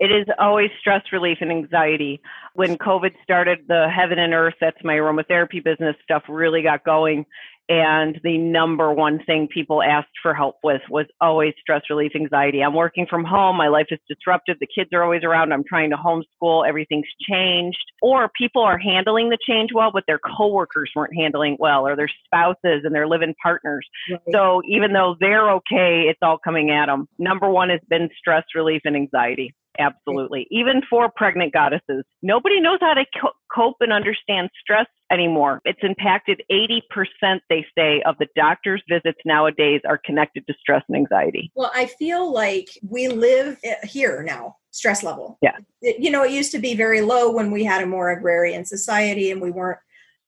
It 0.00 0.10
is 0.10 0.26
always 0.38 0.70
stress 0.80 1.02
relief 1.12 1.38
and 1.40 1.50
anxiety. 1.50 2.20
When 2.54 2.76
COVID 2.76 3.12
started, 3.22 3.60
the 3.68 3.88
heaven 3.88 4.18
and 4.18 4.34
earth, 4.34 4.54
that's 4.60 4.82
my 4.82 4.94
aromatherapy 4.94 5.62
business 5.62 5.94
stuff, 6.02 6.24
really 6.28 6.62
got 6.62 6.84
going. 6.84 7.26
And 7.68 8.20
the 8.22 8.36
number 8.36 8.92
one 8.92 9.20
thing 9.24 9.48
people 9.48 9.82
asked 9.82 10.08
for 10.22 10.34
help 10.34 10.56
with 10.62 10.82
was 10.90 11.06
always 11.20 11.54
stress 11.60 11.82
relief, 11.88 12.12
anxiety. 12.14 12.62
I'm 12.62 12.74
working 12.74 13.06
from 13.08 13.24
home. 13.24 13.56
My 13.56 13.68
life 13.68 13.86
is 13.90 13.98
disrupted. 14.06 14.58
The 14.60 14.66
kids 14.66 14.90
are 14.92 15.02
always 15.02 15.24
around. 15.24 15.52
I'm 15.52 15.64
trying 15.64 15.90
to 15.90 15.96
homeschool. 15.96 16.68
Everything's 16.68 17.08
changed. 17.28 17.84
Or 18.02 18.30
people 18.36 18.62
are 18.62 18.76
handling 18.76 19.30
the 19.30 19.38
change 19.40 19.70
well, 19.74 19.90
but 19.92 20.04
their 20.06 20.18
coworkers 20.18 20.90
weren't 20.94 21.16
handling 21.16 21.56
well, 21.58 21.86
or 21.86 21.96
their 21.96 22.10
spouses 22.26 22.82
and 22.84 22.94
their 22.94 23.08
living 23.08 23.34
partners. 23.42 23.88
Right. 24.10 24.20
So 24.30 24.60
even 24.68 24.92
though 24.92 25.16
they're 25.18 25.50
okay, 25.52 26.04
it's 26.08 26.20
all 26.20 26.36
coming 26.36 26.70
at 26.70 26.86
them. 26.86 27.08
Number 27.18 27.48
one 27.48 27.70
has 27.70 27.80
been 27.88 28.10
stress 28.18 28.44
relief 28.54 28.82
and 28.84 28.94
anxiety. 28.94 29.54
Absolutely. 29.78 30.46
Even 30.50 30.82
for 30.88 31.10
pregnant 31.14 31.52
goddesses, 31.52 32.04
nobody 32.22 32.60
knows 32.60 32.78
how 32.80 32.94
to 32.94 33.04
co- 33.20 33.32
cope 33.52 33.76
and 33.80 33.92
understand 33.92 34.50
stress 34.60 34.86
anymore. 35.10 35.60
It's 35.64 35.80
impacted 35.82 36.42
80%, 36.50 37.40
they 37.48 37.66
say, 37.76 38.02
of 38.06 38.16
the 38.18 38.28
doctor's 38.36 38.82
visits 38.88 39.18
nowadays 39.24 39.80
are 39.86 39.98
connected 40.04 40.46
to 40.46 40.54
stress 40.60 40.82
and 40.88 40.96
anxiety. 40.96 41.50
Well, 41.54 41.72
I 41.74 41.86
feel 41.86 42.32
like 42.32 42.68
we 42.88 43.08
live 43.08 43.58
eh, 43.64 43.74
here 43.84 44.22
now, 44.22 44.56
stress 44.70 45.02
level. 45.02 45.38
Yeah. 45.42 45.56
It, 45.82 46.00
you 46.00 46.10
know, 46.10 46.24
it 46.24 46.32
used 46.32 46.52
to 46.52 46.58
be 46.58 46.74
very 46.74 47.00
low 47.00 47.30
when 47.32 47.50
we 47.50 47.64
had 47.64 47.82
a 47.82 47.86
more 47.86 48.10
agrarian 48.10 48.64
society 48.64 49.30
and 49.30 49.40
we 49.40 49.50
weren't 49.50 49.78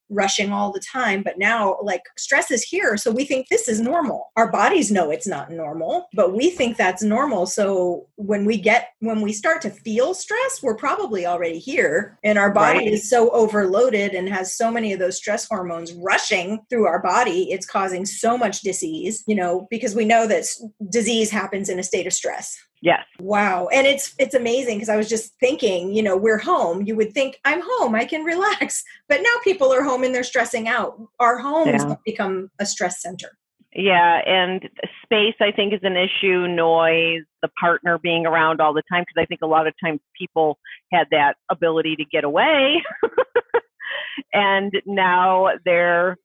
rushing 0.09 0.53
all 0.53 0.73
the 0.73 0.81
time 0.81 1.23
but 1.23 1.39
now 1.39 1.77
like 1.83 2.03
stress 2.17 2.51
is 2.51 2.63
here 2.63 2.97
so 2.97 3.11
we 3.11 3.25
think 3.25 3.49
this 3.49 3.69
is 3.69 3.81
normal 3.81 4.31
our 4.37 4.51
bodies 4.51 4.91
know 4.91 5.11
it's 5.11 5.27
not 5.27 5.51
normal 5.51 6.09
but 6.15 6.35
we 6.35 6.51
think 6.51 6.77
that's 6.77 7.03
normal 7.03 7.47
so 7.47 8.07
when 8.17 8.45
we 8.45 8.57
get 8.57 8.91
when 9.01 9.21
we 9.21 9.33
start 9.33 9.61
to 9.61 9.71
feel 9.71 10.15
stress 10.15 10.63
we're 10.63 10.77
probably 10.77 11.27
already 11.27 11.59
here 11.59 12.19
and 12.23 12.39
our 12.39 12.53
body 12.53 12.79
right. 12.79 12.93
is 12.93 13.11
so 13.11 13.31
overloaded 13.31 14.15
and 14.15 14.29
has 14.29 14.57
so 14.57 14.71
many 14.71 14.93
of 14.93 14.99
those 14.99 15.17
stress 15.17 15.47
hormones 15.49 15.93
rushing 15.95 16.61
through 16.71 16.87
our 16.87 17.03
body 17.03 17.51
it's 17.51 17.67
causing 17.67 18.07
so 18.07 18.39
much 18.39 18.61
disease 18.61 19.25
you 19.27 19.35
know 19.35 19.67
because 19.71 19.95
we 19.95 20.05
know 20.05 20.27
that 20.27 20.45
disease 20.91 21.31
happens 21.31 21.69
in 21.69 21.79
a 21.79 21.83
state 21.83 22.07
of 22.07 22.13
stress 22.13 22.57
Yes. 22.83 23.05
Wow. 23.19 23.69
And 23.73 23.87
it's 23.87 24.15
it's 24.19 24.35
amazing 24.35 24.77
because 24.77 24.89
I 24.89 24.97
was 24.97 25.09
just 25.09 25.33
thinking, 25.41 25.95
you 25.95 26.03
know, 26.03 26.17
we're 26.17 26.39
home. 26.39 26.83
You 26.83 26.95
would 26.97 27.13
think 27.13 27.41
I'm 27.45 27.63
home, 27.63 27.95
I 27.95 28.05
can 28.05 28.23
relax. 28.23 28.85
But 29.09 29.23
now 29.23 29.35
people 29.43 29.73
are 29.73 29.83
home 29.83 30.05
and 30.05 30.15
they're 30.15 30.25
stressing 30.25 30.69
out. 30.69 31.01
Our 31.19 31.39
homes 31.39 31.83
yeah. 31.83 31.97
become 32.05 32.51
a 32.59 32.67
stress 32.67 33.01
center. 33.01 33.31
Yeah, 33.79 34.21
and 34.27 34.71
space 35.03 35.35
I 35.39 35.53
think 35.53 35.75
is 35.75 35.81
an 35.83 35.97
issue, 35.97 36.49
noise, 36.49 37.25
the 37.43 37.49
partner 37.61 37.99
being 37.99 38.25
around 38.25 38.63
all 38.63 38.73
the 38.73 38.83
time 38.91 39.03
because 39.03 39.23
I 39.23 39.27
think 39.27 39.41
a 39.43 39.47
lot 39.47 39.67
of 39.67 39.75
times 39.85 40.01
people 40.19 40.59
had 40.91 41.09
that 41.11 41.35
ability 41.51 41.97
to 41.97 42.05
get 42.05 42.25
away. 42.25 42.83
and 44.33 44.73
now 44.87 45.51
they're 45.67 46.17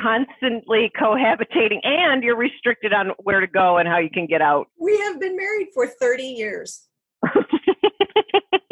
constantly 0.00 0.90
cohabitating 1.00 1.80
and 1.84 2.22
you're 2.22 2.36
restricted 2.36 2.92
on 2.92 3.12
where 3.22 3.40
to 3.40 3.46
go 3.46 3.78
and 3.78 3.88
how 3.88 3.98
you 3.98 4.10
can 4.10 4.26
get 4.26 4.42
out. 4.42 4.68
We 4.78 4.98
have 4.98 5.20
been 5.20 5.36
married 5.36 5.68
for 5.72 5.86
30 5.86 6.22
years. 6.22 6.82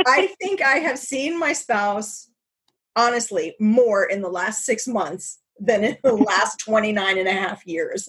I 0.07 0.35
think 0.41 0.61
I 0.63 0.79
have 0.79 0.99
seen 0.99 1.39
my 1.39 1.53
spouse 1.53 2.29
honestly 2.97 3.55
more 3.59 4.05
in 4.05 4.21
the 4.21 4.29
last 4.29 4.65
6 4.65 4.87
months 4.89 5.39
than 5.59 5.85
in 5.85 5.97
the 6.03 6.15
last 6.15 6.59
29 6.59 7.19
and 7.19 7.29
a 7.29 7.33
half 7.33 7.67
years 7.67 8.09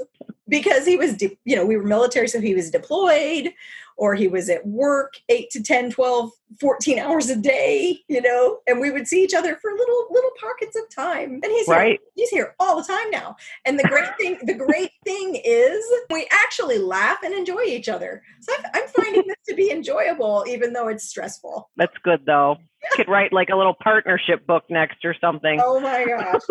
because 0.53 0.86
he 0.86 0.98
was 0.98 1.17
de- 1.17 1.36
you 1.45 1.55
know 1.55 1.65
we 1.65 1.75
were 1.75 1.83
military 1.83 2.27
so 2.27 2.39
he 2.39 2.53
was 2.53 2.69
deployed 2.69 3.51
or 3.98 4.13
he 4.13 4.27
was 4.27 4.50
at 4.50 4.65
work 4.67 5.15
8 5.27 5.50
to 5.50 5.63
10 5.63 5.89
12 5.89 6.29
14 6.62 7.00
hours 7.00 7.27
a 7.31 7.36
day 7.36 7.98
you 8.07 8.22
know 8.22 8.60
and 8.67 8.79
we 8.79 8.91
would 8.91 9.07
see 9.07 9.24
each 9.24 9.33
other 9.33 9.55
for 9.55 9.72
little 9.72 10.07
little 10.12 10.29
pockets 10.39 10.77
of 10.77 10.88
time 10.93 11.39
and 11.41 11.51
he's 11.51 11.67
right. 11.67 11.88
here, 11.88 11.98
he's 12.13 12.29
here 12.29 12.55
all 12.60 12.75
the 12.75 12.83
time 12.83 13.10
now 13.10 13.36
and 13.65 13.79
the 13.79 13.88
great 13.88 14.15
thing 14.17 14.38
the 14.43 14.53
great 14.53 14.91
thing 15.03 15.41
is 15.43 15.83
we 16.12 16.27
actually 16.31 16.77
laugh 16.77 17.17
and 17.24 17.33
enjoy 17.33 17.63
each 17.63 17.89
other 17.89 18.22
so 18.41 18.53
I'm, 18.60 18.65
I'm 18.75 18.88
finding 18.89 19.24
this 19.25 19.38
to 19.50 19.55
be 19.55 19.72
enjoyable 19.72 20.45
even 20.48 20.72
though 20.74 20.88
it's 20.88 21.05
stressful 21.05 21.72
That's 21.77 21.98
good 22.03 22.27
though. 22.27 22.57
Could 22.91 23.07
write 23.07 23.31
like 23.31 23.50
a 23.50 23.55
little 23.55 23.75
partnership 23.81 24.45
book 24.45 24.63
next 24.69 25.05
or 25.05 25.15
something. 25.19 25.60
Oh 25.63 25.79
my 25.79 26.05
gosh. 26.05 26.41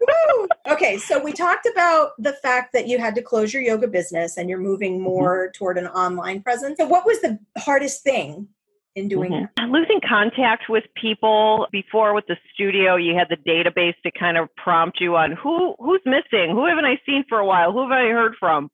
Woo! 0.00 0.48
Okay, 0.68 0.98
so 0.98 1.22
we 1.22 1.32
talked 1.32 1.66
about 1.66 2.10
the 2.18 2.32
fact 2.32 2.72
that 2.72 2.88
you 2.88 2.98
had 2.98 3.14
to 3.14 3.22
close 3.22 3.45
your 3.52 3.62
yoga 3.62 3.88
business 3.88 4.36
and 4.36 4.48
you're 4.48 4.58
moving 4.58 5.00
more 5.00 5.50
toward 5.54 5.78
an 5.78 5.86
online 5.88 6.42
presence. 6.42 6.78
So, 6.78 6.86
what 6.86 7.06
was 7.06 7.20
the 7.20 7.38
hardest 7.58 8.02
thing 8.02 8.48
in 8.94 9.08
doing 9.08 9.30
Mhm. 9.32 9.48
that? 9.56 9.68
Losing 9.68 10.00
contact 10.00 10.68
with 10.68 10.84
people 10.94 11.68
before 11.70 12.14
with 12.14 12.26
the 12.26 12.36
studio, 12.52 12.96
you 12.96 13.14
had 13.14 13.28
the 13.28 13.36
database 13.36 13.94
to 14.02 14.10
kind 14.10 14.36
of 14.36 14.54
prompt 14.56 15.00
you 15.00 15.16
on 15.16 15.32
who 15.32 15.74
who's 15.78 16.02
missing, 16.04 16.50
who 16.50 16.66
haven't 16.66 16.84
I 16.84 17.00
seen 17.06 17.24
for 17.28 17.38
a 17.38 17.46
while, 17.46 17.72
who 17.72 17.82
have 17.82 17.92
I 17.92 18.08
heard 18.08 18.36
from. 18.38 18.70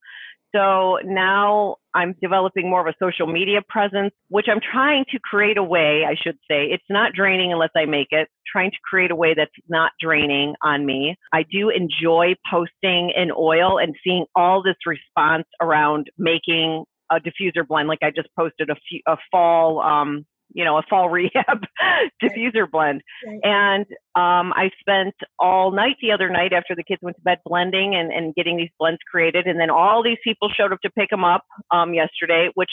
So 0.54 0.99
now 1.04 1.76
I'm 1.94 2.14
developing 2.21 2.68
more 2.68 2.87
of 2.87 2.87
a 2.87 3.04
social 3.04 3.26
media 3.26 3.61
presence, 3.66 4.12
which 4.28 4.47
I'm 4.50 4.61
trying 4.61 5.04
to 5.11 5.18
create 5.18 5.56
a 5.56 5.62
way, 5.62 6.04
I 6.06 6.14
should 6.14 6.37
say. 6.50 6.66
It's 6.66 6.85
not 6.90 7.12
draining 7.14 7.52
unless 7.52 7.71
I 7.76 7.87
make 7.87 8.09
it, 8.11 8.28
trying 8.50 8.71
to 8.71 8.76
create 8.85 9.11
a 9.11 9.16
way 9.16 9.35
that's 9.35 9.50
not 9.68 9.92
draining 10.00 10.54
on 10.62 10.85
me. 10.85 11.16
I 11.32 11.44
do 11.50 11.71
enjoy 11.71 12.35
posting 12.50 13.12
in 13.16 13.30
oil 13.37 13.78
and 13.78 13.94
seeing 14.04 14.26
all 14.35 14.62
this 14.62 14.76
response 14.87 15.47
around 15.61 16.11
making 16.18 16.85
a 17.11 17.16
diffuser 17.16 17.66
blend. 17.66 17.88
Like 17.88 18.02
I 18.02 18.11
just 18.11 18.28
posted 18.38 18.71
a, 18.71 18.76
few, 18.88 19.00
a 19.06 19.16
fall, 19.30 19.80
um, 19.80 20.25
you 20.54 20.64
know, 20.64 20.78
a 20.78 20.82
fall 20.88 21.09
rehab 21.11 21.62
diffuser 22.23 22.71
blend. 22.71 23.02
Right. 23.26 23.40
And 23.42 23.87
um, 24.14 24.52
I 24.54 24.71
spent 24.80 25.14
all 25.38 25.71
night 25.71 25.97
the 26.00 26.12
other 26.12 26.28
night 26.28 26.52
after 26.52 26.75
the 26.75 26.85
kids 26.85 27.00
went 27.02 27.16
to 27.16 27.23
bed 27.23 27.38
blending 27.44 27.94
and, 27.94 28.12
and 28.12 28.35
getting 28.35 28.56
these 28.56 28.71
blends 28.78 29.00
created. 29.11 29.47
And 29.47 29.61
then 29.61 29.71
all 29.71 30.02
these 30.02 30.18
people 30.25 30.49
showed 30.49 30.73
up 30.73 30.80
to 30.80 30.90
pick 30.90 31.11
them 31.11 31.25
up 31.25 31.44
um, 31.71 31.94
yesterday, 31.94 32.50
which 32.54 32.71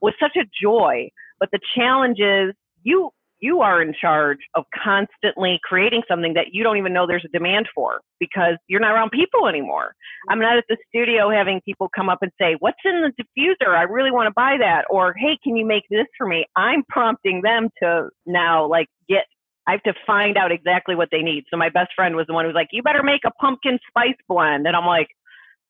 was 0.00 0.14
such 0.20 0.36
a 0.36 0.44
joy. 0.62 1.08
But 1.38 1.50
the 1.52 1.60
challenge 1.74 2.18
is 2.20 2.54
you 2.82 3.10
you 3.42 3.60
are 3.60 3.82
in 3.82 3.92
charge 3.92 4.38
of 4.54 4.64
constantly 4.82 5.58
creating 5.64 6.02
something 6.08 6.32
that 6.34 6.46
you 6.52 6.62
don't 6.62 6.76
even 6.78 6.92
know 6.92 7.06
there's 7.06 7.24
a 7.24 7.36
demand 7.36 7.68
for 7.74 8.00
because 8.20 8.54
you're 8.68 8.80
not 8.80 8.94
around 8.94 9.10
people 9.10 9.48
anymore. 9.48 9.94
I'm 10.30 10.38
not 10.38 10.56
at 10.56 10.64
the 10.68 10.76
studio 10.88 11.28
having 11.28 11.60
people 11.62 11.90
come 11.94 12.08
up 12.08 12.20
and 12.22 12.30
say, 12.40 12.56
What's 12.60 12.78
in 12.84 13.02
the 13.02 13.12
diffuser? 13.20 13.76
I 13.76 13.82
really 13.82 14.12
want 14.12 14.28
to 14.28 14.32
buy 14.34 14.56
that. 14.60 14.84
Or, 14.88 15.12
Hey, 15.18 15.36
can 15.42 15.56
you 15.56 15.66
make 15.66 15.82
this 15.90 16.06
for 16.16 16.26
me? 16.26 16.46
I'm 16.54 16.84
prompting 16.88 17.42
them 17.42 17.68
to 17.82 18.10
now 18.26 18.64
like 18.66 18.86
get, 19.08 19.24
I 19.66 19.72
have 19.72 19.82
to 19.82 19.94
find 20.06 20.36
out 20.36 20.52
exactly 20.52 20.94
what 20.94 21.08
they 21.10 21.22
need. 21.22 21.44
So 21.50 21.56
my 21.56 21.68
best 21.68 21.90
friend 21.96 22.14
was 22.14 22.28
the 22.28 22.34
one 22.34 22.44
who 22.44 22.48
was 22.50 22.54
like, 22.54 22.68
You 22.70 22.82
better 22.84 23.02
make 23.02 23.22
a 23.26 23.32
pumpkin 23.32 23.80
spice 23.88 24.14
blend. 24.28 24.68
And 24.68 24.76
I'm 24.76 24.86
like, 24.86 25.08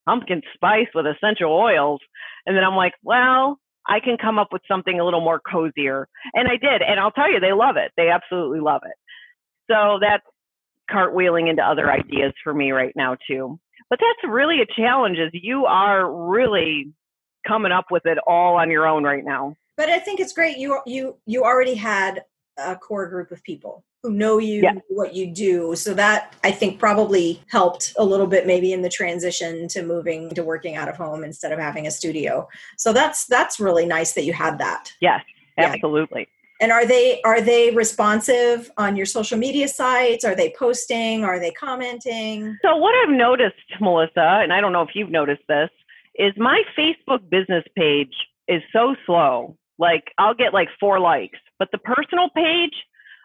Pumpkin 0.07 0.43
spice 0.55 0.89
with 0.95 1.07
essential 1.07 1.51
oils. 1.51 2.01
And 2.45 2.55
then 2.55 2.65
I'm 2.65 2.77
like, 2.77 2.93
Well, 3.03 3.59
I 3.87 4.01
can 4.01 4.17
come 4.21 4.39
up 4.39 4.49
with 4.53 4.63
something 4.69 4.99
a 4.99 5.05
little 5.05 5.21
more 5.21 5.41
cozier. 5.41 6.09
And 6.35 6.49
I 6.49 6.57
did. 6.57 6.83
And 6.83 7.01
I'll 7.01 7.11
tell 7.11 7.31
you, 7.31 7.41
they 7.41 7.53
love 7.53 7.77
it. 7.77 7.93
They 7.97 8.09
absolutely 8.09 8.61
love 8.61 8.83
it. 8.85 8.97
So 9.71 9.99
that's 10.01 10.25
cartwheeling 10.91 11.49
into 11.49 11.63
other 11.63 11.91
ideas 11.91 12.33
for 12.43 12.53
me 12.53 12.73
right 12.73 12.93
now, 12.97 13.17
too. 13.29 13.59
But 13.91 13.99
that's 14.01 14.33
really 14.33 14.61
a 14.61 14.81
challenge 14.81 15.19
is 15.19 15.31
you 15.33 15.67
are 15.67 16.11
really 16.29 16.93
coming 17.47 17.73
up 17.73 17.87
with 17.91 18.07
it 18.07 18.19
all 18.27 18.57
on 18.57 18.71
your 18.71 18.87
own 18.87 19.05
right 19.05 19.25
now. 19.25 19.57
But 19.77 19.89
I 19.89 19.99
think 19.99 20.21
it's 20.21 20.33
great. 20.33 20.59
You 20.59 20.81
you 20.87 21.17
you 21.27 21.45
already 21.45 21.75
had 21.75 22.23
a 22.59 22.77
core 22.77 23.09
group 23.09 23.31
of 23.31 23.43
people 23.43 23.85
who 24.03 24.11
know 24.11 24.39
you, 24.39 24.63
Yeah. 24.63 24.75
what 24.89 25.15
you 25.15 25.29
do. 25.33 25.75
So 25.77 25.95
that 25.95 26.35
I 26.43 26.51
think 26.51 26.79
probably 26.79 27.41
helped 27.51 27.93
a 27.97 28.05
little 28.05 28.27
bit 28.27 28.47
maybe 28.47 28.73
in 28.73 28.83
the 28.83 28.89
transition 28.89 29.69
to 29.69 29.83
moving 29.83 30.31
to 30.31 30.43
working 30.43 30.77
out 30.77 30.89
of 30.89 30.97
home 30.97 31.23
instead 31.25 31.53
of 31.53 31.59
having 31.59 31.87
a 31.87 31.91
studio. 31.91 32.49
So 32.77 32.93
that's 32.93 33.27
that's 33.27 33.61
really 33.61 33.87
nice 33.87 34.13
that 34.15 34.25
you 34.25 34.33
had 34.33 34.59
that. 34.59 34.93
Yes, 35.01 35.23
Yeah. 35.57 35.67
absolutely. 35.67 36.29
And 36.61 36.71
are 36.73 36.85
they 36.87 37.21
are 37.23 37.41
they 37.41 37.71
responsive 37.71 38.71
on 38.77 38.97
your 38.97 39.07
social 39.07 39.39
media 39.39 39.69
sites? 39.69 40.25
Are 40.25 40.35
they 40.35 40.53
posting? 40.59 41.25
Are 41.25 41.39
they 41.39 41.51
commenting? 41.53 42.57
So 42.63 42.77
what 42.77 42.95
I've 42.97 43.15
noticed, 43.15 43.57
Melissa, 43.81 44.41
and 44.43 44.53
I 44.53 44.61
don't 44.61 44.73
know 44.73 44.83
if 44.83 44.91
you've 44.95 45.11
noticed 45.11 45.43
this, 45.49 45.71
is 46.17 46.33
my 46.37 46.63
Facebook 46.77 47.29
business 47.31 47.65
page 47.77 48.15
is 48.49 48.63
so 48.73 48.95
slow. 49.07 49.57
Like 49.79 50.05
I'll 50.19 50.35
get 50.35 50.53
like 50.55 50.69
four 50.79 51.01
likes, 51.01 51.39
but 51.59 51.69
the 51.73 51.79
personal 51.79 52.29
page, 52.35 52.75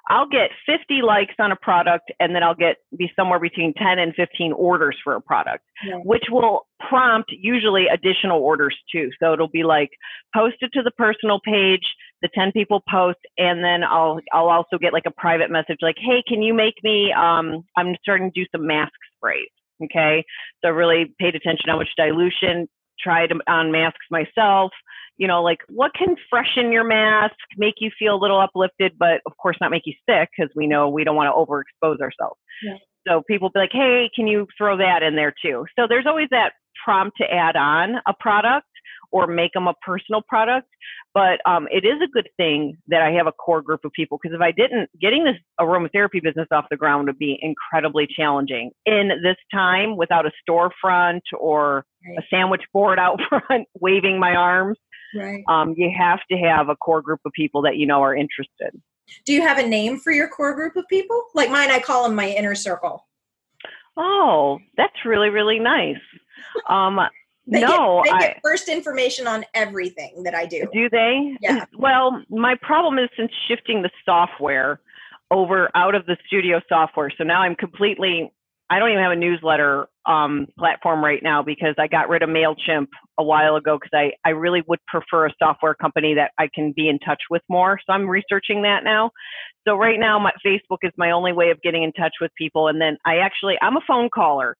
I'll 0.10 0.28
get 0.28 0.52
50 0.66 1.02
likes 1.02 1.34
on 1.38 1.52
a 1.52 1.58
product 1.58 2.14
and 2.20 2.34
then 2.34 2.42
I'll 2.42 2.56
get 2.56 2.78
be 2.98 3.12
somewhere 3.16 3.40
between 3.40 3.74
10 3.74 4.00
and 4.00 4.16
15 4.16 4.54
orders 4.54 4.96
for 5.04 5.16
a 5.16 5.22
product, 5.22 5.66
Yeah. 5.86 5.96
which 5.98 6.24
will 6.30 6.66
prompt 6.80 7.30
usually 7.32 7.88
additional 7.88 8.40
orders 8.42 8.76
too. 8.90 9.10
So 9.20 9.34
it'll 9.34 9.50
be 9.50 9.64
like 9.64 9.90
post 10.34 10.56
it 10.62 10.72
to 10.74 10.82
the 10.82 10.92
personal 10.92 11.42
page, 11.44 11.84
the 12.22 12.30
10 12.34 12.54
people 12.54 12.82
post, 12.90 13.20
and 13.38 13.64
then 13.64 13.84
I'll 13.84 14.20
I'll 14.32 14.50
also 14.50 14.78
get 14.80 14.94
like 14.94 15.06
a 15.06 15.12
private 15.12 15.52
message 15.52 15.80
like, 15.82 15.98
hey, 16.00 16.24
can 16.26 16.42
you 16.42 16.54
make 16.54 16.76
me 16.84 17.12
um 17.12 17.66
I'm 17.76 17.96
starting 18.02 18.32
to 18.32 18.40
do 18.42 18.48
some 18.54 18.66
mask 18.66 18.94
sprays. 19.18 19.50
Okay. 19.84 20.24
So 20.64 20.70
really 20.72 21.14
paid 21.20 21.36
attention 21.36 21.66
how 21.68 21.78
much 21.78 21.90
dilution, 21.98 22.70
tried 23.00 23.32
on 23.48 23.72
masks 23.74 24.06
myself. 24.10 24.72
You 25.18 25.28
know, 25.28 25.42
like 25.42 25.60
what 25.70 25.92
can 25.94 26.16
freshen 26.30 26.72
your 26.72 26.84
mask, 26.84 27.36
make 27.58 27.76
you 27.80 27.92
feel 27.98 28.16
a 28.16 28.22
little 28.22 28.40
uplifted, 28.40 28.94
but 28.98 29.22
of 29.26 29.36
course 29.38 29.58
not 29.60 29.72
make 29.72 29.84
you 29.86 29.94
sick 30.10 30.30
because 30.38 30.52
we 30.56 30.68
know 30.68 30.90
we 30.90 31.04
don't 31.04 31.16
want 31.16 31.28
to 31.28 31.34
overexpose 31.34 32.00
ourselves. 32.02 32.40
Yeah. 32.64 32.78
So 33.08 33.24
people 33.28 33.50
be 33.50 33.60
like, 33.60 33.72
hey, 33.72 34.10
can 34.16 34.28
you 34.28 34.48
throw 34.58 34.78
that 34.78 35.02
in 35.02 35.16
there 35.16 35.34
too? 35.42 35.66
So 35.78 35.88
there's 35.88 36.06
always 36.06 36.28
that 36.32 36.54
prompt 36.84 37.18
to 37.18 37.26
add 37.26 37.56
on 37.56 37.96
a 38.08 38.14
product 38.20 38.68
or 39.12 39.28
make 39.28 39.54
them 39.54 39.68
a 39.68 39.74
personal 39.86 40.22
product. 40.28 40.68
But 41.14 41.40
um, 41.50 41.68
it 41.72 41.86
is 41.86 42.02
a 42.04 42.12
good 42.12 42.30
thing 42.38 42.78
that 42.88 43.02
I 43.02 43.12
have 43.12 43.28
a 43.28 43.32
core 43.32 43.62
group 43.62 43.86
of 43.86 43.92
people 43.94 44.20
because 44.22 44.36
if 44.36 44.42
I 44.42 44.52
didn't, 44.52 44.90
getting 45.02 45.24
this 45.24 45.36
aromatherapy 45.60 46.22
business 46.22 46.48
off 46.52 46.66
the 46.70 46.78
ground 46.78 47.08
would 47.08 47.18
be 47.18 47.40
incredibly 47.42 48.08
challenging 48.08 48.72
in 48.86 49.10
this 49.24 49.38
time 49.52 49.98
without 49.98 50.26
a 50.26 50.32
storefront 50.48 51.22
or 51.38 51.86
a 52.18 52.22
sandwich 52.30 52.62
board 52.74 53.00
out 53.00 53.20
front 53.30 53.68
waving 53.80 54.20
my 54.20 54.36
arms. 54.36 54.78
Right. 55.16 55.44
Um, 55.48 55.74
you 55.78 55.92
have 55.98 56.20
to 56.32 56.38
have 56.38 56.70
a 56.70 56.76
core 56.76 57.02
group 57.02 57.22
of 57.26 57.32
people 57.34 57.62
that 57.64 57.78
you 57.78 57.86
know 57.86 58.02
are 58.02 58.16
interested. 58.16 58.82
Do 59.26 59.34
you 59.34 59.42
have 59.42 59.58
a 59.58 59.66
name 59.66 60.00
for 60.00 60.12
your 60.12 60.28
core 60.28 60.54
group 60.54 60.76
of 60.76 60.86
people? 60.90 61.24
Like 61.34 61.50
mine, 61.50 61.72
I 61.72 61.80
call 61.80 62.04
them 62.04 62.16
my 62.16 62.30
inner 62.30 62.56
circle. 62.56 63.06
Oh, 63.96 64.60
that's 64.76 65.06
really, 65.06 65.30
really 65.30 65.60
nice. 65.60 65.96
Um, 66.70 67.00
They 67.50 67.62
no, 67.62 68.02
get, 68.04 68.12
they 68.12 68.18
I, 68.18 68.20
get 68.20 68.40
first 68.44 68.68
information 68.68 69.26
on 69.26 69.46
everything 69.54 70.24
that 70.24 70.36
I 70.36 70.46
do. 70.46 70.68
Do 70.74 70.90
they? 70.90 71.38
Yeah. 71.40 71.64
Well, 71.78 72.22
my 72.30 72.56
problem 72.62 73.00
is 73.00 73.10
since 73.16 73.32
shifting 73.48 73.82
the 73.82 73.90
software 74.04 74.82
over 75.32 75.70
out 75.74 75.96
of 75.96 76.06
the 76.06 76.18
studio 76.28 76.62
software. 76.68 77.10
So 77.18 77.24
now 77.24 77.42
I'm 77.42 77.56
completely 77.56 78.34
I 78.70 78.80
don't 78.80 78.90
even 78.90 79.04
have 79.04 79.14
a 79.14 79.16
newsletter 79.16 79.88
um, 80.06 80.48
platform 80.58 81.04
right 81.04 81.22
now 81.24 81.42
because 81.42 81.76
I 81.78 81.88
got 81.88 82.10
rid 82.10 82.22
of 82.22 82.30
MailChimp 82.30 82.88
a 83.18 83.24
while 83.24 83.56
ago 83.56 83.78
because 83.78 83.92
I, 83.94 84.12
I 84.28 84.32
really 84.32 84.62
would 84.68 84.80
prefer 84.88 85.28
a 85.28 85.34
software 85.40 85.74
company 85.74 86.16
that 86.16 86.32
I 86.38 86.50
can 86.54 86.74
be 86.76 86.90
in 86.90 87.00
touch 87.00 87.22
with 87.30 87.42
more. 87.50 87.80
So 87.86 87.94
I'm 87.94 88.10
researching 88.10 88.64
that 88.64 88.84
now. 88.84 89.12
So 89.68 89.76
right 89.76 90.00
now 90.00 90.20
my 90.20 90.32
Facebook 90.46 90.80
is 90.84 90.92
my 90.98 91.12
only 91.12 91.34
way 91.34 91.52
of 91.52 91.62
getting 91.62 91.84
in 91.84 91.94
touch 91.94 92.14
with 92.20 92.32
people. 92.38 92.68
And 92.68 92.82
then 92.82 92.98
I 93.06 93.18
actually 93.18 93.56
I'm 93.62 93.78
a 93.78 93.82
phone 93.88 94.10
caller. 94.14 94.58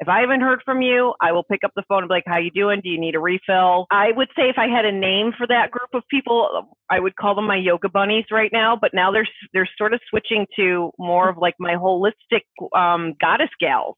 If 0.00 0.08
I 0.08 0.20
haven't 0.20 0.40
heard 0.40 0.60
from 0.64 0.82
you, 0.82 1.14
I 1.20 1.32
will 1.32 1.44
pick 1.44 1.62
up 1.64 1.70
the 1.76 1.84
phone 1.88 2.02
and 2.02 2.08
be 2.08 2.14
like, 2.14 2.24
"How 2.26 2.38
you 2.38 2.50
doing? 2.50 2.80
Do 2.82 2.88
you 2.88 2.98
need 2.98 3.14
a 3.14 3.20
refill?" 3.20 3.86
I 3.90 4.10
would 4.12 4.28
say 4.36 4.48
if 4.48 4.58
I 4.58 4.66
had 4.66 4.84
a 4.84 4.92
name 4.92 5.32
for 5.38 5.46
that 5.46 5.70
group 5.70 5.90
of 5.94 6.02
people, 6.10 6.76
I 6.90 6.98
would 6.98 7.14
call 7.16 7.34
them 7.34 7.46
my 7.46 7.56
yoga 7.56 7.88
bunnies 7.88 8.24
right 8.30 8.50
now. 8.52 8.76
But 8.76 8.92
now 8.92 9.12
they're 9.12 9.28
they're 9.52 9.68
sort 9.78 9.94
of 9.94 10.00
switching 10.10 10.46
to 10.56 10.90
more 10.98 11.28
of 11.28 11.38
like 11.38 11.54
my 11.58 11.74
holistic 11.74 12.42
um, 12.76 13.14
goddess 13.20 13.50
gals. 13.60 13.96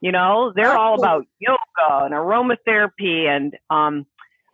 You 0.00 0.12
know, 0.12 0.52
they're 0.54 0.76
all 0.76 0.94
about 0.94 1.26
yoga 1.38 2.04
and 2.04 2.14
aromatherapy, 2.14 3.26
and 3.28 3.54
um, 3.70 4.06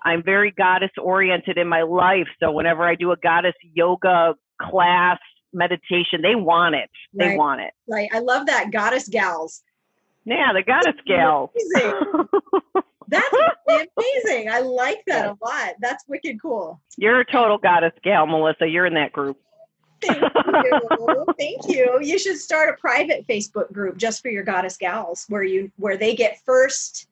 I'm 0.05 0.23
very 0.23 0.51
goddess 0.51 0.91
oriented 1.01 1.59
in 1.59 1.69
my 1.69 1.83
life. 1.83 2.29
So 2.41 2.51
whenever 2.51 2.85
I 2.85 2.95
do 2.97 3.13
a 3.13 3.17
goddess 3.17 3.55
yoga 3.63 4.35
class 4.61 5.19
meditation, 5.53 6.23
they 6.23 6.35
want 6.35 6.75
it. 6.75 6.91
They 7.13 7.29
Right. 7.29 7.39
want 7.39 7.61
it. 7.61 7.73
Right. 7.89 8.09
I 8.13 8.21
love 8.21 8.47
that 8.47 8.71
goddess 8.73 9.09
gals. 9.09 9.63
Yeah, 10.25 10.53
the 10.55 10.63
goddess 10.63 11.01
gal. 11.07 11.53
That's 13.09 13.35
amazing. 13.69 14.49
I 14.51 14.61
like 14.61 15.03
that 15.07 15.27
a 15.27 15.37
lot. 15.45 15.75
That's 15.81 16.05
wicked 16.09 16.41
cool. 16.41 16.81
You're 16.97 17.21
a 17.21 17.25
total 17.25 17.59
goddess 17.59 17.93
gal, 18.03 18.27
Melissa. 18.27 18.67
You're 18.67 18.87
in 18.87 18.95
that 18.95 19.13
group. 19.13 19.39
Thank 20.01 20.23
you. 20.23 21.27
Thank 21.39 21.69
you. 21.69 21.99
You 22.01 22.19
should 22.19 22.39
start 22.39 22.71
a 22.71 22.81
private 22.81 23.27
Facebook 23.29 23.73
group 23.73 23.97
just 23.97 24.23
for 24.23 24.29
your 24.29 24.45
goddess 24.45 24.77
gals 24.77 25.27
where 25.29 25.45
you 25.45 25.71
where 25.77 25.97
they 25.97 26.15
get 26.15 26.41
first 26.45 27.07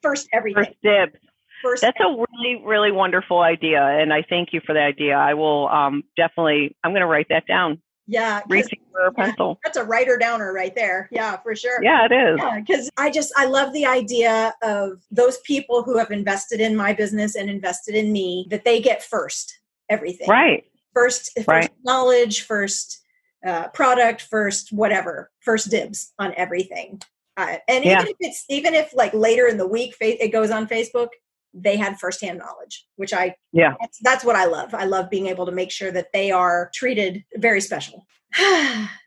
first 0.00 0.28
everything. 0.32 0.64
First 0.64 0.82
dibs. 0.82 1.16
First 1.62 1.82
That's 1.82 1.98
a 2.00 2.08
really, 2.08 2.62
really 2.64 2.90
wonderful 2.90 3.40
idea. 3.40 3.80
And 3.80 4.12
I 4.12 4.22
thank 4.28 4.52
you 4.52 4.60
for 4.66 4.72
the 4.72 4.80
idea. 4.80 5.14
I 5.14 5.34
will 5.34 5.68
um, 5.68 6.02
definitely 6.16 6.76
I'm 6.82 6.92
gonna 6.92 7.06
write 7.06 7.28
that 7.28 7.46
down. 7.46 7.80
Yeah. 8.06 8.40
Reaching 8.48 8.80
for 8.90 9.06
a 9.06 9.12
pencil. 9.12 9.50
Yeah, 9.50 9.68
that's 9.68 9.76
a 9.78 9.84
writer 9.84 10.18
downer 10.18 10.52
right 10.52 10.74
there. 10.74 11.08
Yeah, 11.12 11.36
for 11.36 11.54
sure. 11.54 11.82
Yeah, 11.82 12.06
it 12.10 12.12
is. 12.12 12.40
Because 12.56 12.86
yeah, 12.86 13.04
I 13.04 13.10
just, 13.10 13.32
I 13.36 13.46
love 13.46 13.72
the 13.72 13.86
idea 13.86 14.54
of 14.62 15.04
those 15.10 15.38
people 15.38 15.82
who 15.82 15.96
have 15.98 16.10
invested 16.10 16.60
in 16.60 16.76
my 16.76 16.92
business 16.92 17.36
and 17.36 17.48
invested 17.48 17.94
in 17.94 18.12
me 18.12 18.46
that 18.50 18.64
they 18.64 18.80
get 18.80 19.02
first 19.02 19.60
everything. 19.88 20.28
Right. 20.28 20.64
First, 20.94 21.32
first 21.36 21.48
right. 21.48 21.70
knowledge, 21.84 22.42
first 22.42 23.02
uh, 23.46 23.68
product, 23.68 24.22
first 24.22 24.72
whatever, 24.72 25.30
first 25.40 25.70
dibs 25.70 26.12
on 26.18 26.34
everything. 26.36 27.00
Uh, 27.36 27.56
and 27.66 27.84
yeah. 27.84 28.00
even 28.00 28.08
if 28.08 28.16
it's, 28.20 28.44
even 28.50 28.74
if 28.74 28.92
like 28.94 29.14
later 29.14 29.46
in 29.46 29.56
the 29.56 29.66
week 29.66 29.96
it 30.00 30.32
goes 30.32 30.50
on 30.50 30.66
Facebook, 30.66 31.08
they 31.54 31.76
had 31.76 31.98
firsthand 31.98 32.38
knowledge, 32.38 32.86
which 32.96 33.12
I 33.12 33.36
yeah 33.52 33.74
that's, 33.80 33.98
that's 34.02 34.24
what 34.24 34.36
I 34.36 34.46
love. 34.46 34.74
I 34.74 34.84
love 34.84 35.10
being 35.10 35.26
able 35.26 35.46
to 35.46 35.52
make 35.52 35.70
sure 35.70 35.90
that 35.92 36.12
they 36.12 36.30
are 36.30 36.70
treated 36.74 37.24
very 37.36 37.60
special. 37.60 38.06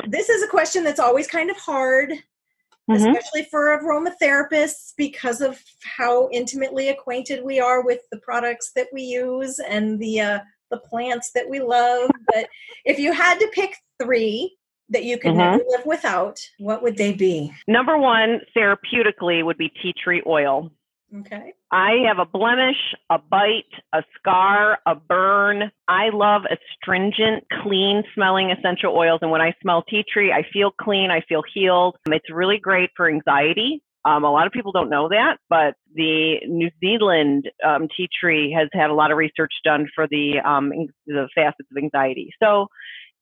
this 0.07 0.29
is 0.29 0.43
a 0.43 0.47
question 0.47 0.83
that's 0.83 0.99
always 0.99 1.27
kind 1.27 1.49
of 1.49 1.57
hard, 1.57 2.11
mm-hmm. 2.11 2.93
especially 2.93 3.47
for 3.49 3.77
aromatherapists 3.79 4.93
because 4.97 5.41
of 5.41 5.61
how 5.97 6.29
intimately 6.31 6.89
acquainted 6.89 7.43
we 7.43 7.59
are 7.59 7.83
with 7.83 8.01
the 8.11 8.19
products 8.19 8.71
that 8.75 8.87
we 8.93 9.01
use 9.01 9.59
and 9.59 9.99
the 9.99 10.19
uh, 10.19 10.39
the 10.71 10.77
plants 10.77 11.31
that 11.33 11.49
we 11.49 11.59
love. 11.59 12.09
but 12.27 12.47
if 12.85 12.99
you 12.99 13.11
had 13.13 13.39
to 13.39 13.47
pick 13.53 13.75
three 14.01 14.57
that 14.89 15.03
you 15.03 15.17
could 15.17 15.31
mm-hmm. 15.31 15.39
never 15.39 15.63
live 15.67 15.85
without, 15.85 16.39
what 16.59 16.83
would 16.83 16.97
they 16.97 17.13
be? 17.13 17.51
Number 17.67 17.97
one, 17.97 18.41
therapeutically, 18.55 19.43
would 19.43 19.57
be 19.57 19.69
tea 19.81 19.93
tree 20.01 20.21
oil. 20.27 20.71
Okay. 21.13 21.53
I 21.71 21.91
have 22.07 22.19
a 22.19 22.25
blemish, 22.25 22.77
a 23.09 23.17
bite, 23.19 23.63
a 23.93 24.03
scar, 24.17 24.79
a 24.85 24.95
burn. 24.95 25.71
I 25.87 26.09
love 26.11 26.43
astringent, 26.49 27.45
clean 27.61 28.03
smelling 28.13 28.51
essential 28.51 28.95
oils. 28.95 29.19
And 29.21 29.31
when 29.31 29.41
I 29.41 29.53
smell 29.61 29.83
tea 29.83 30.03
tree, 30.11 30.31
I 30.31 30.43
feel 30.51 30.71
clean, 30.71 31.11
I 31.11 31.21
feel 31.27 31.43
healed. 31.53 31.97
Um, 32.07 32.13
it's 32.13 32.29
really 32.31 32.57
great 32.57 32.89
for 32.97 33.09
anxiety. 33.09 33.81
Um, 34.03 34.23
a 34.23 34.31
lot 34.31 34.45
of 34.45 34.53
people 34.53 34.71
don't 34.71 34.89
know 34.89 35.09
that, 35.09 35.37
but 35.49 35.75
the 35.95 36.35
New 36.47 36.69
Zealand 36.79 37.49
um, 37.65 37.87
tea 37.95 38.07
tree 38.19 38.55
has 38.55 38.69
had 38.71 38.91
a 38.91 38.93
lot 38.93 39.11
of 39.11 39.17
research 39.17 39.53
done 39.63 39.87
for 39.95 40.07
the 40.07 40.39
um, 40.45 40.71
the 41.07 41.27
facets 41.33 41.67
of 41.71 41.77
anxiety. 41.77 42.29
So 42.41 42.67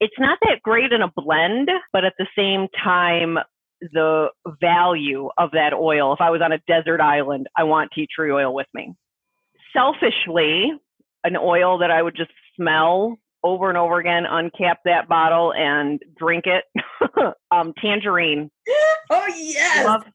it's 0.01 0.15
not 0.19 0.39
that 0.41 0.61
great 0.61 0.91
in 0.91 1.01
a 1.01 1.11
blend, 1.15 1.69
but 1.93 2.03
at 2.03 2.13
the 2.17 2.27
same 2.37 2.67
time, 2.83 3.37
the 3.91 4.29
value 4.61 5.29
of 5.37 5.51
that 5.51 5.73
oil. 5.73 6.13
If 6.13 6.21
I 6.21 6.29
was 6.29 6.41
on 6.41 6.51
a 6.51 6.59
desert 6.67 7.01
island, 7.01 7.47
I 7.57 7.63
want 7.63 7.91
tea 7.93 8.07
tree 8.13 8.31
oil 8.31 8.53
with 8.53 8.67
me. 8.73 8.93
Selfishly, 9.75 10.71
an 11.23 11.37
oil 11.37 11.79
that 11.79 11.91
I 11.91 12.01
would 12.01 12.15
just 12.15 12.31
smell 12.55 13.17
over 13.43 13.69
and 13.69 13.77
over 13.77 13.99
again, 13.99 14.23
uncap 14.29 14.75
that 14.85 15.07
bottle 15.09 15.53
and 15.53 16.01
drink 16.17 16.45
it. 16.45 16.63
um, 17.51 17.73
tangerine. 17.81 18.49
Oh 19.09 19.27
yes. 19.27 19.85
Love, 19.85 20.05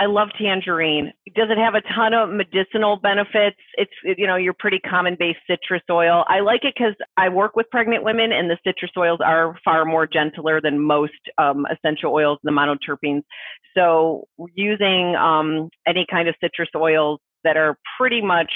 I 0.00 0.06
love 0.06 0.28
tangerine. 0.40 1.12
Does 1.34 1.48
it 1.50 1.58
have 1.58 1.74
a 1.74 1.82
ton 1.94 2.14
of 2.14 2.30
medicinal 2.30 2.96
benefits? 2.96 3.58
It's, 3.74 3.92
you 4.02 4.26
know, 4.26 4.36
your 4.36 4.54
pretty 4.58 4.78
common 4.78 5.14
base 5.18 5.36
citrus 5.46 5.82
oil. 5.90 6.24
I 6.26 6.40
like 6.40 6.64
it 6.64 6.72
because 6.74 6.94
I 7.18 7.28
work 7.28 7.54
with 7.54 7.66
pregnant 7.70 8.02
women 8.02 8.32
and 8.32 8.48
the 8.48 8.56
citrus 8.64 8.92
oils 8.96 9.18
are 9.22 9.56
far 9.62 9.84
more 9.84 10.06
gentler 10.06 10.58
than 10.62 10.80
most 10.80 11.12
um, 11.36 11.66
essential 11.70 12.14
oils, 12.14 12.38
the 12.42 12.50
monoterpenes. 12.50 13.22
So 13.76 14.26
using 14.54 15.14
um, 15.16 15.68
any 15.86 16.06
kind 16.10 16.28
of 16.28 16.34
citrus 16.42 16.70
oils 16.74 17.20
that 17.44 17.58
are 17.58 17.76
pretty 17.98 18.22
much 18.22 18.50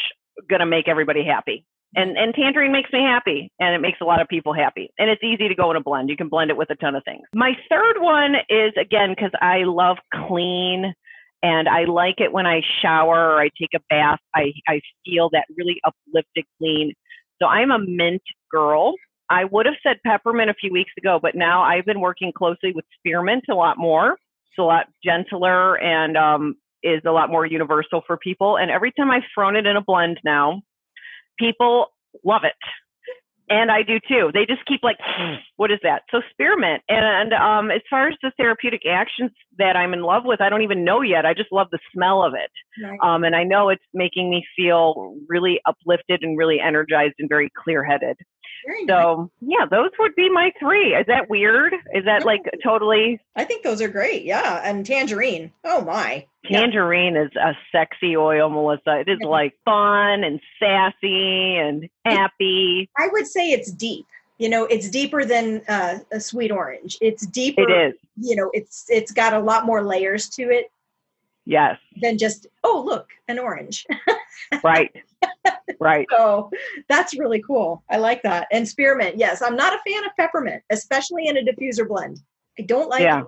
going 0.48 0.60
to 0.60 0.66
make 0.66 0.88
everybody 0.88 1.24
happy. 1.24 1.66
And, 1.94 2.16
and 2.16 2.34
tangerine 2.34 2.72
makes 2.72 2.90
me 2.92 3.00
happy 3.00 3.52
and 3.60 3.74
it 3.74 3.80
makes 3.80 3.98
a 4.00 4.04
lot 4.04 4.20
of 4.20 4.28
people 4.28 4.52
happy. 4.52 4.90
And 4.98 5.10
it's 5.10 5.22
easy 5.22 5.46
to 5.48 5.54
go 5.54 5.70
in 5.70 5.76
a 5.76 5.80
blend. 5.80 6.08
You 6.08 6.16
can 6.16 6.28
blend 6.28 6.50
it 6.50 6.56
with 6.56 6.70
a 6.70 6.74
ton 6.76 6.96
of 6.96 7.04
things. 7.04 7.22
My 7.34 7.52
third 7.68 8.00
one 8.00 8.34
is 8.48 8.72
again, 8.80 9.10
because 9.14 9.30
I 9.40 9.64
love 9.64 9.98
clean, 10.26 10.94
and 11.44 11.68
I 11.68 11.84
like 11.84 12.20
it 12.20 12.32
when 12.32 12.46
I 12.46 12.62
shower 12.80 13.34
or 13.34 13.38
I 13.38 13.50
take 13.60 13.74
a 13.74 13.80
bath. 13.90 14.18
I, 14.34 14.52
I 14.66 14.80
feel 15.04 15.28
that 15.32 15.44
really 15.58 15.78
uplifted 15.84 16.46
clean. 16.58 16.94
So 17.40 17.46
I'm 17.46 17.70
a 17.70 17.78
mint 17.78 18.22
girl. 18.50 18.94
I 19.28 19.44
would 19.44 19.66
have 19.66 19.74
said 19.82 19.98
peppermint 20.06 20.48
a 20.48 20.54
few 20.54 20.72
weeks 20.72 20.92
ago, 20.96 21.18
but 21.20 21.34
now 21.34 21.62
I've 21.62 21.84
been 21.84 22.00
working 22.00 22.32
closely 22.34 22.72
with 22.74 22.86
spearmint 22.98 23.44
a 23.50 23.54
lot 23.54 23.76
more. 23.76 24.12
It's 24.12 24.58
a 24.58 24.62
lot 24.62 24.86
gentler 25.04 25.76
and 25.76 26.16
um, 26.16 26.54
is 26.82 27.02
a 27.06 27.10
lot 27.10 27.28
more 27.28 27.44
universal 27.44 28.00
for 28.06 28.16
people. 28.16 28.56
And 28.56 28.70
every 28.70 28.92
time 28.92 29.10
I've 29.10 29.22
thrown 29.34 29.54
it 29.54 29.66
in 29.66 29.76
a 29.76 29.82
blend 29.82 30.20
now, 30.24 30.62
people 31.38 31.88
love 32.24 32.44
it 32.44 32.54
and 33.48 33.70
I 33.70 33.82
do 33.82 33.98
too. 34.08 34.30
They 34.32 34.46
just 34.46 34.64
keep 34.66 34.82
like, 34.82 34.96
what 35.56 35.70
is 35.70 35.78
that? 35.82 36.02
So 36.10 36.20
spearmint. 36.30 36.82
And 36.88 37.32
um, 37.32 37.70
as 37.70 37.82
far 37.90 38.08
as 38.08 38.14
the 38.22 38.32
therapeutic 38.36 38.82
actions 38.88 39.30
that 39.58 39.76
I'm 39.76 39.92
in 39.92 40.02
love 40.02 40.22
with, 40.24 40.40
I 40.40 40.48
don't 40.48 40.62
even 40.62 40.84
know 40.84 41.02
yet. 41.02 41.26
I 41.26 41.34
just 41.34 41.52
love 41.52 41.68
the 41.70 41.78
smell 41.92 42.24
of 42.24 42.34
it. 42.34 42.50
Right. 42.82 42.98
Um, 43.02 43.24
and 43.24 43.36
I 43.36 43.44
know 43.44 43.68
it's 43.68 43.84
making 43.92 44.30
me 44.30 44.44
feel 44.56 45.16
really 45.28 45.60
uplifted 45.66 46.22
and 46.22 46.38
really 46.38 46.58
energized 46.60 47.14
and 47.18 47.28
very 47.28 47.50
clear 47.62 47.84
headed. 47.84 48.16
So 48.88 49.30
nice. 49.42 49.56
yeah, 49.58 49.66
those 49.70 49.90
would 49.98 50.14
be 50.14 50.30
my 50.30 50.52
three. 50.58 50.94
Is 50.94 51.06
that 51.06 51.28
weird? 51.28 51.74
Is 51.94 52.04
that 52.04 52.24
like 52.24 52.42
totally? 52.62 53.20
I 53.36 53.44
think 53.44 53.62
those 53.62 53.80
are 53.80 53.88
great. 53.88 54.24
Yeah, 54.24 54.60
and 54.64 54.84
tangerine. 54.84 55.52
Oh 55.64 55.82
my. 55.82 56.26
Tangerine 56.50 57.14
yeah. 57.14 57.24
is 57.24 57.30
a 57.36 57.52
sexy 57.72 58.16
oil, 58.16 58.50
Melissa. 58.50 59.00
It 59.00 59.08
is 59.08 59.20
like 59.20 59.54
fun 59.64 60.24
and 60.24 60.40
sassy 60.58 61.56
and 61.56 61.88
happy. 62.04 62.90
I 62.98 63.08
would 63.08 63.26
say 63.26 63.52
it's 63.52 63.70
deep. 63.70 64.06
You 64.38 64.48
know, 64.48 64.64
it's 64.64 64.90
deeper 64.90 65.24
than 65.24 65.62
uh, 65.68 65.98
a 66.12 66.20
sweet 66.20 66.50
orange. 66.50 66.98
It's 67.00 67.24
deeper. 67.24 67.62
It 67.62 67.88
is. 67.88 67.94
You 68.16 68.36
know, 68.36 68.50
it's 68.52 68.84
it's 68.88 69.12
got 69.12 69.32
a 69.32 69.38
lot 69.38 69.64
more 69.64 69.82
layers 69.82 70.28
to 70.30 70.42
it. 70.42 70.66
Yes. 71.46 71.78
Than 72.00 72.18
just 72.18 72.46
oh 72.62 72.82
look 72.86 73.08
an 73.28 73.38
orange. 73.38 73.86
right. 74.64 74.90
Right. 75.80 76.06
So 76.10 76.50
that's 76.88 77.18
really 77.18 77.42
cool. 77.42 77.82
I 77.90 77.98
like 77.98 78.22
that. 78.22 78.46
And 78.52 78.66
spearmint. 78.66 79.16
Yes, 79.16 79.42
I'm 79.42 79.56
not 79.56 79.74
a 79.74 79.90
fan 79.90 80.04
of 80.04 80.10
peppermint, 80.16 80.62
especially 80.70 81.26
in 81.26 81.36
a 81.36 81.42
diffuser 81.42 81.86
blend. 81.86 82.20
I 82.58 82.62
don't 82.62 82.88
like 82.88 83.02
yeah. 83.02 83.20
it. 83.20 83.26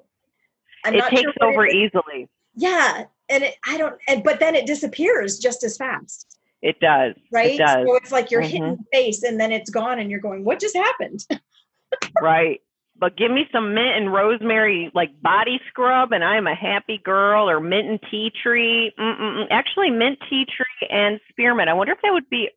I'm 0.85 0.95
it 0.95 1.05
takes 1.09 1.23
sure 1.23 1.49
over 1.49 1.67
easily. 1.67 2.29
Yeah, 2.55 3.05
and 3.29 3.45
it, 3.45 3.57
I 3.67 3.77
don't. 3.77 3.97
And, 4.09 4.23
but 4.23 4.41
then 4.41 4.55
it 4.55 4.67
disappears 4.67 5.39
just 5.39 5.65
as 5.65 5.77
fast. 5.77 6.39
It 6.63 6.81
does. 6.81 7.15
Right. 7.33 7.55
It 7.55 7.59
does. 7.59 7.87
So 7.87 7.97
it's 7.97 8.13
like 8.13 8.31
you're 8.31 8.43
mm-hmm. 8.43 8.51
hitting 8.51 8.77
the 8.77 8.85
face, 8.97 9.23
and 9.23 9.39
then 9.39 9.53
it's 9.53 9.71
gone, 9.71 9.99
and 9.99 10.11
you're 10.11 10.21
going, 10.21 10.45
"What 10.45 10.61
just 10.61 10.77
happened?" 10.77 11.27
right. 12.23 12.61
But 12.99 13.17
give 13.17 13.31
me 13.31 13.47
some 13.53 13.75
mint 13.75 13.97
and 13.97 14.13
rosemary 14.13 14.91
like 14.95 15.11
body 15.21 15.61
scrub, 15.69 16.13
and 16.13 16.25
I'm 16.25 16.47
a 16.47 16.55
happy 16.55 16.99
girl. 17.05 17.49
Or 17.49 17.61
mint 17.61 17.89
and 17.89 18.01
tea 18.11 18.33
tree. 18.43 18.93
Mm-mm-mm. 18.99 19.47
Actually, 19.51 19.91
mint 19.91 20.19
tea 20.31 20.47
tree 20.47 20.89
and 20.91 21.21
spearmint. 21.29 21.69
I 21.69 21.75
wonder 21.75 21.93
if 21.93 22.01
that 22.03 22.13
would 22.13 22.29
be 22.31 22.51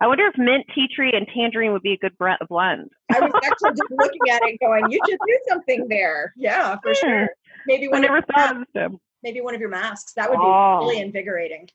I 0.00 0.06
wonder 0.06 0.26
if 0.26 0.38
mint, 0.38 0.64
tea 0.74 0.86
tree, 0.94 1.12
and 1.12 1.26
tangerine 1.34 1.72
would 1.72 1.82
be 1.82 1.92
a 1.92 1.96
good 1.96 2.16
blend. 2.18 2.90
I 3.12 3.20
was 3.20 3.32
actually 3.44 3.70
just 3.70 3.90
looking 3.90 4.30
at 4.30 4.42
it, 4.42 4.60
going, 4.60 4.90
"You 4.90 5.00
should 5.08 5.18
do 5.26 5.38
something 5.48 5.88
there." 5.88 6.32
Yeah, 6.36 6.76
for 6.82 6.90
hmm. 6.90 7.06
sure. 7.06 7.28
Maybe 7.66 7.88
one 7.88 7.98
I 7.98 8.00
never 8.02 8.22
thought 8.22 8.56
of 8.58 8.66
them. 8.74 9.00
Maybe 9.24 9.40
one 9.40 9.54
of 9.54 9.60
your 9.60 9.70
masks. 9.70 10.12
That 10.14 10.30
would 10.30 10.36
be 10.36 10.44
oh. 10.44 10.78
really 10.80 11.00
invigorating. 11.00 11.68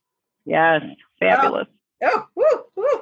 Yes, 0.46 0.82
fabulous. 1.20 1.68
Oh, 2.02 2.28
oh 2.38 2.66
woo, 2.76 2.84
woo. 2.84 3.02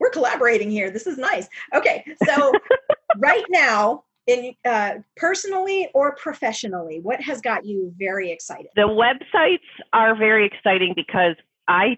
We're 0.00 0.10
collaborating 0.10 0.70
here. 0.70 0.90
This 0.90 1.06
is 1.06 1.16
nice. 1.16 1.48
Okay, 1.74 2.04
so 2.26 2.52
right 3.18 3.44
now, 3.50 4.04
in 4.30 4.54
uh, 4.64 4.94
personally 5.16 5.88
or 5.94 6.14
professionally, 6.16 7.00
what 7.00 7.20
has 7.20 7.40
got 7.40 7.64
you 7.64 7.92
very 7.98 8.30
excited? 8.30 8.68
The 8.76 8.82
websites 8.82 9.58
are 9.92 10.16
very 10.16 10.46
exciting 10.46 10.92
because 10.96 11.36
I 11.68 11.96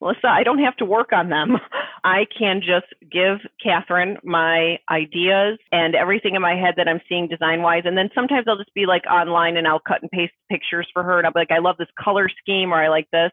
Melissa, 0.00 0.26
I 0.26 0.42
don't 0.42 0.58
have 0.58 0.76
to 0.78 0.84
work 0.84 1.12
on 1.12 1.28
them. 1.28 1.56
I 2.04 2.26
can 2.36 2.60
just 2.60 2.92
give 3.10 3.38
Catherine 3.62 4.16
my 4.24 4.78
ideas 4.90 5.58
and 5.70 5.94
everything 5.94 6.34
in 6.34 6.42
my 6.42 6.56
head 6.56 6.74
that 6.76 6.88
I'm 6.88 7.00
seeing 7.08 7.28
design 7.28 7.62
wise. 7.62 7.82
And 7.84 7.96
then 7.96 8.10
sometimes 8.12 8.46
I'll 8.48 8.56
just 8.56 8.74
be 8.74 8.84
like 8.84 9.04
online 9.08 9.56
and 9.56 9.68
I'll 9.68 9.78
cut 9.78 10.02
and 10.02 10.10
paste 10.10 10.32
pictures 10.50 10.88
for 10.92 11.04
her. 11.04 11.18
And 11.18 11.26
I'll 11.26 11.32
be 11.32 11.38
like, 11.38 11.52
I 11.52 11.60
love 11.60 11.76
this 11.78 11.88
color 12.02 12.28
scheme 12.40 12.72
or 12.72 12.82
I 12.82 12.88
like 12.88 13.06
this. 13.12 13.30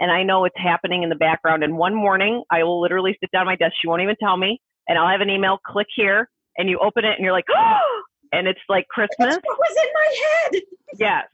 And 0.00 0.10
I 0.10 0.24
know 0.24 0.44
it's 0.44 0.58
happening 0.58 1.04
in 1.04 1.08
the 1.08 1.14
background. 1.14 1.62
And 1.62 1.78
one 1.78 1.94
morning 1.94 2.42
I 2.50 2.64
will 2.64 2.80
literally 2.80 3.16
sit 3.20 3.30
down 3.30 3.42
at 3.42 3.46
my 3.46 3.56
desk. 3.56 3.74
She 3.80 3.86
won't 3.86 4.02
even 4.02 4.16
tell 4.20 4.36
me. 4.36 4.60
And 4.88 4.98
I'll 4.98 5.08
have 5.08 5.20
an 5.20 5.30
email, 5.30 5.58
click 5.64 5.86
here, 5.94 6.28
and 6.58 6.68
you 6.68 6.78
open 6.80 7.04
it 7.04 7.14
and 7.16 7.24
you're 7.24 7.32
like, 7.32 7.46
oh, 7.50 8.02
and 8.32 8.46
it's 8.46 8.60
like 8.68 8.86
Christmas. 8.88 9.34
That's 9.34 9.42
what 9.44 9.58
was 9.58 9.76
in 9.76 9.90
my 9.94 10.22
head. 10.52 10.62
yes 10.98 11.24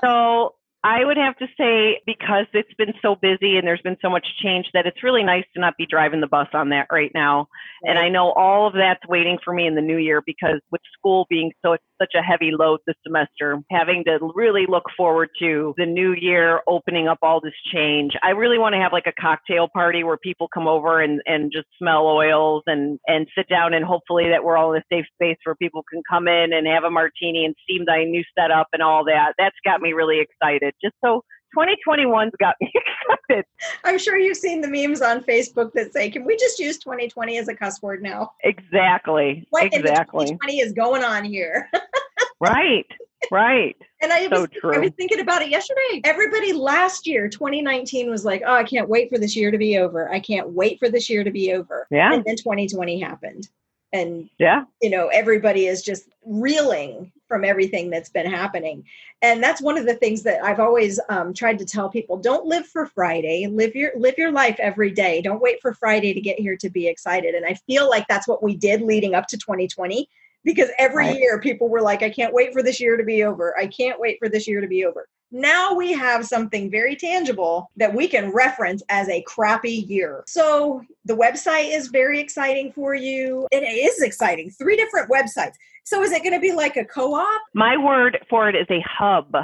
so 0.00 0.54
I 0.84 1.02
would 1.02 1.16
have 1.16 1.34
to 1.38 1.46
say 1.56 2.02
because 2.04 2.44
it's 2.52 2.74
been 2.76 2.92
so 3.00 3.16
busy 3.16 3.56
and 3.56 3.66
there's 3.66 3.80
been 3.80 3.96
so 4.02 4.10
much 4.10 4.26
change 4.42 4.66
that 4.74 4.86
it's 4.86 5.02
really 5.02 5.24
nice 5.24 5.44
to 5.54 5.60
not 5.60 5.78
be 5.78 5.86
driving 5.86 6.20
the 6.20 6.26
bus 6.26 6.48
on 6.52 6.68
that 6.68 6.88
right 6.92 7.10
now. 7.14 7.48
Right. 7.82 7.90
And 7.90 7.98
I 7.98 8.10
know 8.10 8.32
all 8.32 8.66
of 8.66 8.74
that's 8.74 9.00
waiting 9.08 9.38
for 9.42 9.54
me 9.54 9.66
in 9.66 9.76
the 9.76 9.80
new 9.80 9.96
year 9.96 10.22
because 10.26 10.60
with 10.70 10.82
school 10.98 11.26
being 11.30 11.52
so 11.64 11.78
such 11.98 12.12
a 12.14 12.22
heavy 12.22 12.50
load 12.52 12.80
this 12.86 12.96
semester, 13.06 13.58
having 13.70 14.04
to 14.04 14.18
really 14.34 14.66
look 14.68 14.84
forward 14.94 15.30
to 15.38 15.74
the 15.78 15.86
new 15.86 16.12
year 16.12 16.60
opening 16.66 17.08
up 17.08 17.18
all 17.22 17.40
this 17.40 17.54
change. 17.72 18.12
I 18.22 18.30
really 18.30 18.58
want 18.58 18.74
to 18.74 18.80
have 18.80 18.92
like 18.92 19.06
a 19.06 19.20
cocktail 19.20 19.68
party 19.72 20.04
where 20.04 20.18
people 20.18 20.48
come 20.52 20.66
over 20.66 21.00
and, 21.00 21.22
and 21.24 21.50
just 21.50 21.66
smell 21.78 22.06
oils 22.06 22.62
and, 22.66 22.98
and 23.06 23.26
sit 23.36 23.48
down 23.48 23.72
and 23.72 23.86
hopefully 23.86 24.28
that 24.30 24.44
we're 24.44 24.58
all 24.58 24.74
in 24.74 24.80
a 24.80 24.84
safe 24.94 25.06
space 25.14 25.38
where 25.44 25.54
people 25.54 25.82
can 25.90 26.02
come 26.10 26.28
in 26.28 26.52
and 26.52 26.66
have 26.66 26.84
a 26.84 26.90
martini 26.90 27.46
and 27.46 27.54
steam 27.62 27.84
thy 27.86 28.04
new 28.04 28.24
setup 28.38 28.68
and 28.74 28.82
all 28.82 29.04
that. 29.04 29.32
That's 29.38 29.56
got 29.64 29.80
me 29.80 29.92
really 29.92 30.20
excited 30.20 30.73
just 30.82 30.94
so 31.04 31.22
2021's 31.56 32.32
got 32.40 32.54
me 32.60 32.72
excited. 33.28 33.44
I'm 33.84 33.98
sure 33.98 34.18
you've 34.18 34.36
seen 34.36 34.60
the 34.60 34.68
memes 34.68 35.02
on 35.02 35.22
Facebook 35.22 35.72
that 35.74 35.92
say, 35.92 36.10
"Can 36.10 36.24
we 36.24 36.36
just 36.36 36.58
use 36.58 36.78
2020 36.78 37.38
as 37.38 37.48
a 37.48 37.54
cuss 37.54 37.80
word 37.82 38.02
now?" 38.02 38.32
Exactly. 38.42 39.46
What 39.50 39.66
exactly. 39.66 40.26
2020 40.26 40.60
is 40.60 40.72
going 40.72 41.04
on 41.04 41.24
here? 41.24 41.70
right. 42.40 42.86
Right. 43.30 43.74
And 44.02 44.12
I 44.12 44.28
so 44.28 44.42
was, 44.42 44.50
true. 44.60 44.74
I 44.74 44.78
was 44.78 44.90
thinking 44.98 45.20
about 45.20 45.40
it 45.40 45.48
yesterday. 45.48 46.02
Everybody 46.04 46.52
last 46.52 47.06
year, 47.06 47.28
2019, 47.28 48.10
was 48.10 48.24
like, 48.24 48.42
"Oh, 48.46 48.54
I 48.54 48.64
can't 48.64 48.88
wait 48.88 49.10
for 49.10 49.18
this 49.18 49.34
year 49.34 49.50
to 49.50 49.58
be 49.58 49.78
over. 49.78 50.12
I 50.12 50.20
can't 50.20 50.50
wait 50.50 50.78
for 50.78 50.90
this 50.90 51.08
year 51.08 51.24
to 51.24 51.30
be 51.30 51.52
over." 51.52 51.86
Yeah. 51.90 52.12
And 52.12 52.24
then 52.24 52.36
2020 52.36 53.00
happened 53.00 53.48
and 53.94 54.28
yeah 54.38 54.64
you 54.82 54.90
know 54.90 55.06
everybody 55.08 55.66
is 55.66 55.80
just 55.80 56.08
reeling 56.26 57.10
from 57.28 57.44
everything 57.44 57.90
that's 57.90 58.08
been 58.08 58.26
happening. 58.26 58.84
And 59.22 59.42
that's 59.42 59.62
one 59.62 59.78
of 59.78 59.86
the 59.86 59.94
things 59.94 60.22
that 60.24 60.44
i've 60.44 60.60
always 60.60 61.00
um, 61.08 61.32
tried 61.32 61.58
to 61.58 61.64
tell 61.64 61.88
people 61.88 62.16
don't 62.16 62.46
live 62.46 62.66
for 62.66 62.86
friday. 62.86 63.46
Live 63.50 63.74
your 63.74 63.92
live 63.96 64.18
your 64.18 64.32
life 64.32 64.56
every 64.58 64.90
day. 64.90 65.22
Don't 65.22 65.42
wait 65.42 65.60
for 65.60 65.74
friday 65.74 66.12
to 66.14 66.20
get 66.20 66.38
here 66.38 66.56
to 66.56 66.70
be 66.70 66.86
excited. 66.88 67.34
And 67.34 67.46
i 67.46 67.54
feel 67.66 67.88
like 67.88 68.06
that's 68.08 68.28
what 68.28 68.42
we 68.42 68.56
did 68.56 68.82
leading 68.82 69.14
up 69.14 69.26
to 69.28 69.38
2020 69.38 70.08
because 70.44 70.68
every 70.78 71.06
right. 71.06 71.18
year 71.18 71.40
people 71.40 71.68
were 71.68 71.80
like 71.80 72.02
i 72.02 72.10
can't 72.10 72.34
wait 72.34 72.52
for 72.52 72.62
this 72.62 72.80
year 72.80 72.96
to 72.96 73.04
be 73.04 73.24
over. 73.24 73.54
I 73.58 73.66
can't 73.66 74.00
wait 74.00 74.18
for 74.18 74.28
this 74.28 74.46
year 74.46 74.60
to 74.60 74.68
be 74.68 74.84
over 74.84 75.08
now 75.34 75.74
we 75.74 75.92
have 75.92 76.24
something 76.24 76.70
very 76.70 76.94
tangible 76.94 77.68
that 77.76 77.92
we 77.92 78.06
can 78.06 78.32
reference 78.32 78.84
as 78.88 79.08
a 79.08 79.20
crappy 79.22 79.84
year. 79.88 80.22
So 80.28 80.82
the 81.04 81.16
website 81.16 81.76
is 81.76 81.88
very 81.88 82.20
exciting 82.20 82.70
for 82.72 82.94
you. 82.94 83.48
It 83.50 83.64
is 83.64 84.00
exciting. 84.00 84.50
Three 84.50 84.76
different 84.76 85.10
websites. 85.10 85.54
So 85.82 86.02
is 86.02 86.12
it 86.12 86.22
going 86.22 86.34
to 86.34 86.40
be 86.40 86.52
like 86.52 86.76
a 86.76 86.84
co-op? 86.84 87.42
My 87.52 87.76
word 87.76 88.16
for 88.30 88.48
it 88.48 88.54
is 88.54 88.68
a 88.70 88.82
hub. 88.88 89.34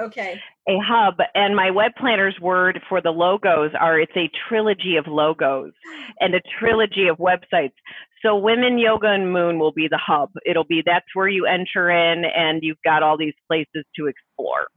Okay. 0.00 0.40
A 0.68 0.78
hub. 0.78 1.16
And 1.34 1.56
my 1.56 1.72
web 1.72 1.90
planner's 1.98 2.38
word 2.40 2.80
for 2.88 3.02
the 3.02 3.10
logos 3.10 3.72
are 3.78 3.98
it's 3.98 4.16
a 4.16 4.30
trilogy 4.48 4.94
of 4.96 5.08
logos 5.08 5.72
and 6.20 6.36
a 6.36 6.40
trilogy 6.60 7.08
of 7.08 7.18
websites. 7.18 7.74
So 8.24 8.36
Women 8.36 8.78
Yoga 8.78 9.08
and 9.08 9.32
Moon 9.32 9.58
will 9.58 9.72
be 9.72 9.88
the 9.88 9.98
hub. 9.98 10.30
It'll 10.46 10.64
be 10.64 10.84
that's 10.86 11.04
where 11.14 11.28
you 11.28 11.46
enter 11.46 11.90
in 11.90 12.24
and 12.24 12.62
you've 12.62 12.82
got 12.84 13.02
all 13.02 13.18
these 13.18 13.34
places 13.48 13.84
to 13.96 14.06
explore 14.06 14.68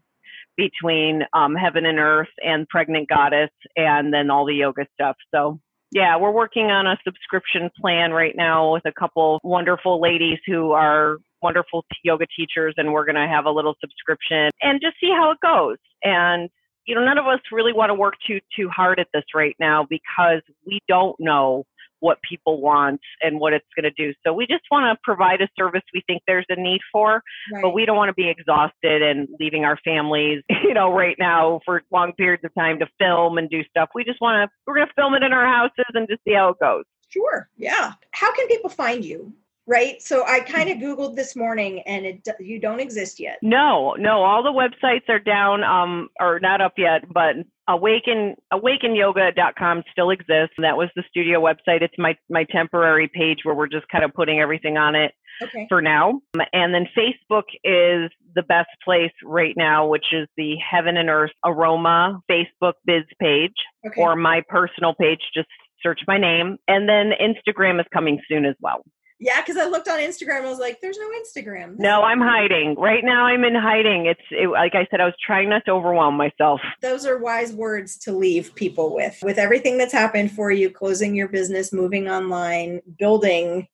between 0.57 1.23
um, 1.33 1.55
heaven 1.55 1.85
and 1.85 1.99
earth 1.99 2.29
and 2.43 2.67
pregnant 2.67 3.09
goddess 3.09 3.51
and 3.75 4.13
then 4.13 4.29
all 4.29 4.45
the 4.45 4.55
yoga 4.55 4.85
stuff. 4.93 5.17
So 5.33 5.59
yeah 5.91 6.17
we're 6.17 6.31
working 6.31 6.65
on 6.65 6.87
a 6.87 6.97
subscription 7.03 7.69
plan 7.79 8.11
right 8.11 8.35
now 8.35 8.73
with 8.73 8.83
a 8.85 8.91
couple 8.91 9.39
wonderful 9.43 10.01
ladies 10.01 10.39
who 10.47 10.71
are 10.71 11.17
wonderful 11.41 11.85
yoga 12.03 12.25
teachers 12.35 12.73
and 12.77 12.91
we're 12.91 13.05
going 13.05 13.15
to 13.15 13.27
have 13.27 13.45
a 13.45 13.51
little 13.51 13.75
subscription 13.79 14.49
and 14.61 14.81
just 14.81 14.95
see 14.99 15.11
how 15.11 15.31
it 15.31 15.37
goes. 15.41 15.77
And 16.03 16.49
you 16.85 16.95
know 16.95 17.03
none 17.03 17.17
of 17.17 17.25
us 17.25 17.39
really 17.51 17.73
want 17.73 17.89
to 17.89 17.93
work 17.93 18.15
too 18.27 18.39
too 18.55 18.69
hard 18.69 18.99
at 18.99 19.07
this 19.13 19.23
right 19.33 19.55
now 19.59 19.85
because 19.89 20.41
we 20.65 20.79
don't 20.87 21.15
know 21.19 21.65
what 22.05 22.19
people 22.21 22.61
want 22.61 23.01
and 23.19 23.39
what 23.39 23.51
it's 23.51 23.65
going 23.75 23.91
to 23.91 24.03
do. 24.03 24.13
So 24.25 24.31
we 24.31 24.45
just 24.45 24.63
want 24.69 24.85
to 24.85 25.01
provide 25.03 25.41
a 25.41 25.47
service 25.57 25.81
we 25.91 26.03
think 26.05 26.21
there's 26.27 26.45
a 26.49 26.55
need 26.55 26.81
for, 26.91 27.23
right. 27.51 27.63
but 27.63 27.71
we 27.71 27.83
don't 27.83 27.97
want 27.97 28.09
to 28.09 28.13
be 28.13 28.29
exhausted 28.29 29.01
and 29.01 29.27
leaving 29.39 29.65
our 29.65 29.77
families, 29.83 30.43
you 30.63 30.75
know, 30.75 30.93
right 30.93 31.15
now 31.17 31.61
for 31.65 31.81
long 31.91 32.13
periods 32.13 32.43
of 32.45 32.53
time 32.53 32.77
to 32.79 32.87
film 32.99 33.39
and 33.39 33.49
do 33.49 33.63
stuff. 33.63 33.89
We 33.95 34.03
just 34.03 34.21
want 34.21 34.47
to, 34.47 34.53
we're 34.67 34.75
going 34.75 34.87
to 34.87 34.93
film 34.93 35.15
it 35.15 35.23
in 35.23 35.33
our 35.33 35.47
houses 35.47 35.85
and 35.95 36.07
just 36.07 36.23
see 36.23 36.35
how 36.35 36.49
it 36.49 36.57
goes. 36.61 36.83
Sure. 37.09 37.49
Yeah. 37.57 37.93
How 38.11 38.31
can 38.33 38.47
people 38.47 38.69
find 38.69 39.03
you? 39.03 39.33
right 39.67 39.99
so 39.99 40.23
i 40.27 40.39
kind 40.39 40.69
of 40.69 40.77
googled 40.77 41.15
this 41.15 41.35
morning 41.35 41.81
and 41.87 42.05
it 42.05 42.27
you 42.39 42.59
don't 42.59 42.79
exist 42.79 43.19
yet 43.19 43.39
no 43.41 43.95
no 43.97 44.21
all 44.21 44.43
the 44.43 44.51
websites 44.51 45.09
are 45.09 45.17
down 45.17 45.63
um 45.63 46.07
or 46.19 46.39
not 46.39 46.61
up 46.61 46.73
yet 46.77 47.01
but 47.11 47.35
awaken 47.67 48.35
awakenyoga.com 48.53 49.83
still 49.91 50.09
exists. 50.09 50.55
That 50.57 50.77
was 50.77 50.89
the 50.95 51.03
studio 51.09 51.39
website. 51.41 51.81
It's 51.81 51.95
my 51.97 52.15
my 52.29 52.45
temporary 52.51 53.09
page 53.13 53.39
where 53.43 53.55
we're 53.55 53.67
just 53.67 53.87
kind 53.89 54.03
of 54.03 54.13
putting 54.13 54.39
everything 54.39 54.77
on 54.77 54.95
it 54.95 55.13
okay. 55.41 55.65
for 55.69 55.81
now. 55.81 56.21
And 56.53 56.73
then 56.73 56.87
facebook 56.97 57.43
is 57.63 58.11
the 58.35 58.43
best 58.47 58.69
place 58.83 59.13
right 59.23 59.53
now 59.55 59.87
which 59.87 60.05
is 60.11 60.27
the 60.37 60.55
heaven 60.57 60.97
and 60.97 61.09
earth 61.09 61.31
aroma 61.45 62.21
facebook 62.29 62.73
biz 62.85 63.03
page 63.19 63.55
okay. 63.85 64.01
or 64.01 64.15
my 64.15 64.41
personal 64.47 64.93
page. 64.93 65.21
Just 65.33 65.47
search 65.81 66.01
my 66.07 66.17
name. 66.17 66.57
And 66.67 66.87
then 66.87 67.11
instagram 67.19 67.79
is 67.79 67.85
coming 67.93 68.19
soon 68.27 68.45
as 68.45 68.55
well 68.59 68.83
yeah, 69.19 69.41
because 69.41 69.57
I 69.57 69.65
looked 69.65 69.87
on 69.87 69.99
Instagram. 69.99 70.41
I 70.41 70.49
was 70.49 70.59
like, 70.59 70.81
"There's 70.81 70.97
no 70.97 71.09
Instagram." 71.09 71.75
No, 71.79 72.01
I'm 72.01 72.19
hiding 72.19 72.75
right 72.77 73.03
now. 73.03 73.25
I'm 73.25 73.45
in 73.45 73.55
hiding. 73.55 74.07
It's 74.07 74.19
it, 74.31 74.49
like 74.49 74.75
I 74.75 74.85
said. 74.91 74.99
I 74.99 75.05
was 75.05 75.13
trying 75.25 75.49
not 75.49 75.63
to 75.65 75.71
overwhelm 75.71 76.15
myself. 76.15 76.59
Those 76.81 77.05
are 77.05 77.17
wise 77.17 77.53
words 77.53 77.97
to 77.99 78.11
leave 78.11 78.53
people 78.55 78.93
with. 78.93 79.17
With 79.23 79.37
everything 79.37 79.77
that's 79.77 79.93
happened 79.93 80.31
for 80.31 80.51
you, 80.51 80.69
closing 80.69 81.15
your 81.15 81.29
business, 81.29 81.71
moving 81.71 82.09
online, 82.09 82.81
building 82.99 83.67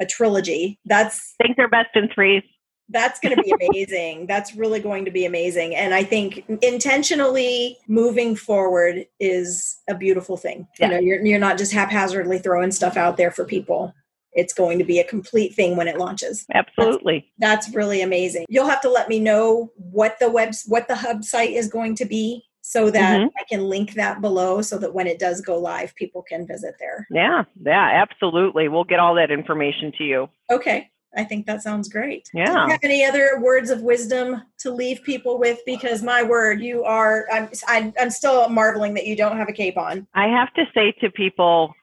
a 0.00 0.06
trilogy. 0.06 0.80
That's 0.84 1.34
things 1.40 1.56
are 1.58 1.68
best 1.68 1.90
in 1.94 2.08
threes. 2.12 2.42
That's 2.88 3.20
going 3.20 3.36
to 3.36 3.42
be 3.42 3.52
amazing. 3.52 4.26
that's 4.28 4.54
really 4.56 4.80
going 4.80 5.04
to 5.04 5.10
be 5.10 5.26
amazing. 5.26 5.76
And 5.76 5.94
I 5.94 6.02
think 6.02 6.44
intentionally 6.62 7.76
moving 7.86 8.34
forward 8.34 9.06
is 9.20 9.78
a 9.88 9.94
beautiful 9.94 10.36
thing. 10.36 10.66
Yeah. 10.80 10.86
You 10.86 10.92
know, 10.92 11.00
you're 11.00 11.24
you're 11.24 11.38
not 11.38 11.58
just 11.58 11.72
haphazardly 11.72 12.38
throwing 12.38 12.72
stuff 12.72 12.96
out 12.96 13.16
there 13.16 13.30
for 13.30 13.44
people 13.44 13.94
it's 14.32 14.52
going 14.52 14.78
to 14.78 14.84
be 14.84 14.98
a 14.98 15.04
complete 15.04 15.54
thing 15.54 15.76
when 15.76 15.88
it 15.88 15.98
launches. 15.98 16.46
Absolutely. 16.54 17.30
That's, 17.38 17.66
that's, 17.66 17.76
really 17.76 18.02
amazing. 18.02 18.46
You'll 18.48 18.68
have 18.68 18.80
to 18.82 18.90
let 18.90 19.08
me 19.08 19.18
know 19.18 19.72
what 19.76 20.18
the 20.20 20.30
webs 20.30 20.64
what 20.66 20.88
the 20.88 20.96
hub 20.96 21.24
site 21.24 21.50
is 21.50 21.68
going 21.68 21.94
to 21.96 22.04
be 22.04 22.44
so 22.60 22.90
that 22.90 23.18
mm-hmm. 23.18 23.28
I 23.38 23.44
can 23.48 23.64
link 23.64 23.94
that 23.94 24.20
below 24.20 24.60
so 24.60 24.78
that 24.78 24.92
when 24.92 25.06
it 25.06 25.18
does 25.18 25.40
go 25.40 25.58
live 25.58 25.94
people 25.94 26.22
can 26.22 26.46
visit 26.46 26.74
there. 26.78 27.06
Yeah. 27.10 27.44
Yeah, 27.64 28.02
absolutely. 28.02 28.68
We'll 28.68 28.84
get 28.84 28.98
all 28.98 29.14
that 29.14 29.30
information 29.30 29.92
to 29.98 30.04
you. 30.04 30.28
Okay. 30.50 30.90
I 31.16 31.24
think 31.24 31.46
that 31.46 31.62
sounds 31.62 31.88
great. 31.88 32.28
Yeah. 32.34 32.44
Do 32.44 32.52
you 32.52 32.68
have 32.68 32.80
any 32.84 33.04
other 33.04 33.40
words 33.40 33.70
of 33.70 33.80
wisdom 33.80 34.42
to 34.58 34.70
leave 34.70 35.02
people 35.02 35.38
with? 35.38 35.60
Because 35.64 36.02
my 36.02 36.22
word, 36.22 36.60
you 36.60 36.84
are. 36.84 37.26
I'm. 37.32 37.94
I'm 37.98 38.10
still 38.10 38.48
marveling 38.50 38.94
that 38.94 39.06
you 39.06 39.16
don't 39.16 39.38
have 39.38 39.48
a 39.48 39.52
cape 39.52 39.78
on. 39.78 40.06
I 40.14 40.26
have 40.26 40.52
to 40.54 40.64
say 40.74 40.92
to 41.00 41.10
people, 41.10 41.74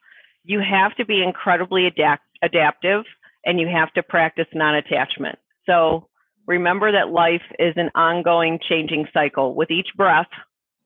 you 0.43 0.61
have 0.61 0.95
to 0.97 1.05
be 1.05 1.23
incredibly 1.23 1.87
adapt 1.87 2.23
adaptive 2.45 3.03
and 3.45 3.59
you 3.59 3.67
have 3.67 3.91
to 3.93 4.03
practice 4.03 4.47
non-attachment. 4.53 5.37
So 5.65 6.07
remember 6.47 6.91
that 6.91 7.09
life 7.09 7.43
is 7.59 7.73
an 7.75 7.89
ongoing 7.95 8.59
changing 8.67 9.07
cycle. 9.13 9.55
With 9.55 9.71
each 9.71 9.89
breath, 9.95 10.27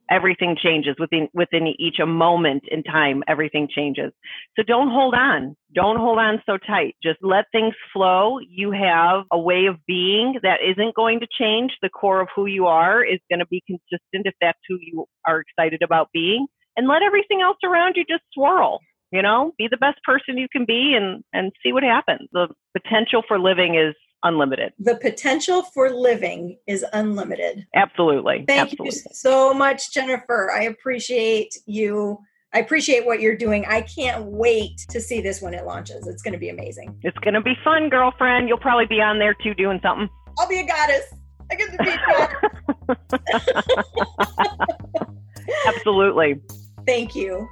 everything 0.10 0.56
changes. 0.62 0.96
Within 1.00 1.28
within 1.34 1.68
each 1.68 2.00
a 2.02 2.06
moment 2.06 2.64
in 2.70 2.84
time, 2.84 3.24
everything 3.28 3.68
changes. 3.74 4.12
So 4.56 4.64
don't 4.64 4.90
hold 4.90 5.14
on. 5.14 5.56
Don't 5.74 5.98
hold 5.98 6.18
on 6.18 6.42
so 6.46 6.58
tight. 6.58 6.96
Just 7.04 7.20
let 7.22 7.46
things 7.52 7.74
flow. 7.94 8.40
You 8.40 8.72
have 8.72 9.26
a 9.32 9.40
way 9.40 9.66
of 9.68 9.78
being 9.88 10.40
that 10.44 10.60
isn't 10.68 10.96
going 10.96 11.20
to 11.22 11.28
change. 11.40 11.72
The 11.82 11.90
core 11.90 12.22
of 12.22 12.28
who 12.36 12.46
you 12.46 12.66
are 12.68 13.04
is 13.04 13.20
going 13.30 13.40
to 13.40 13.48
be 13.48 13.64
consistent 13.68 14.26
if 14.26 14.34
that's 14.42 14.60
who 14.68 14.78
you 14.82 15.06
are 15.28 15.42
excited 15.42 15.82
about 15.84 16.10
being. 16.14 16.48
And 16.78 16.88
let 16.88 17.04
everything 17.04 17.42
else 17.42 17.58
around 17.64 17.96
you 17.98 18.06
just 18.08 18.24
swirl 18.34 18.80
you 19.12 19.22
know 19.22 19.54
be 19.58 19.68
the 19.70 19.78
best 19.78 20.02
person 20.04 20.38
you 20.38 20.48
can 20.52 20.66
be 20.66 20.94
and 20.96 21.24
and 21.34 21.52
see 21.64 21.72
what 21.72 21.84
happens 21.84 22.28
the 22.34 22.48
potential 22.78 23.24
for 23.28 23.40
living 23.40 23.76
is 23.76 23.96
unlimited 24.24 24.74
the 24.80 24.96
potential 24.96 25.64
for 25.74 25.90
living 25.90 26.58
is 26.68 26.86
unlimited 26.94 27.66
absolutely 27.76 28.44
thank 28.48 28.72
absolutely. 28.72 28.86
you 28.86 29.14
so 29.14 29.54
much 29.54 29.94
jennifer 29.94 30.52
i 30.52 30.64
appreciate 30.64 31.56
you 31.66 32.20
I 32.52 32.60
appreciate 32.60 33.06
what 33.06 33.22
you're 33.22 33.38
doing. 33.38 33.64
I 33.68 33.82
can't 33.82 34.26
wait 34.26 34.80
to 34.90 35.00
see 35.00 35.22
this 35.22 35.40
when 35.40 35.54
it 35.54 35.66
launches. 35.66 36.08
It's 36.08 36.24
going 36.24 36.34
to 36.34 36.40
be 36.40 36.50
amazing. 36.50 36.98
It's 37.04 37.18
going 37.20 37.36
to 37.36 37.42
be 37.42 37.54
fun, 37.64 37.90
girlfriend. 37.90 38.48
You'll 38.48 38.58
probably 38.58 38.88
be 38.88 39.02
on 39.02 39.20
there 39.20 39.36
too 39.36 39.54
doing 39.54 39.80
something. 39.84 40.10
I'll 40.40 40.50
be 40.50 40.60
a 40.60 40.66
goddess. 40.66 41.14
I 41.52 41.56
get 41.56 41.72
to 41.72 41.78
be 41.84 41.92
a 41.92 41.98
goddess. 42.88 43.16
Absolutely. 45.68 46.42
Thank 46.88 47.16
you. 47.16 47.48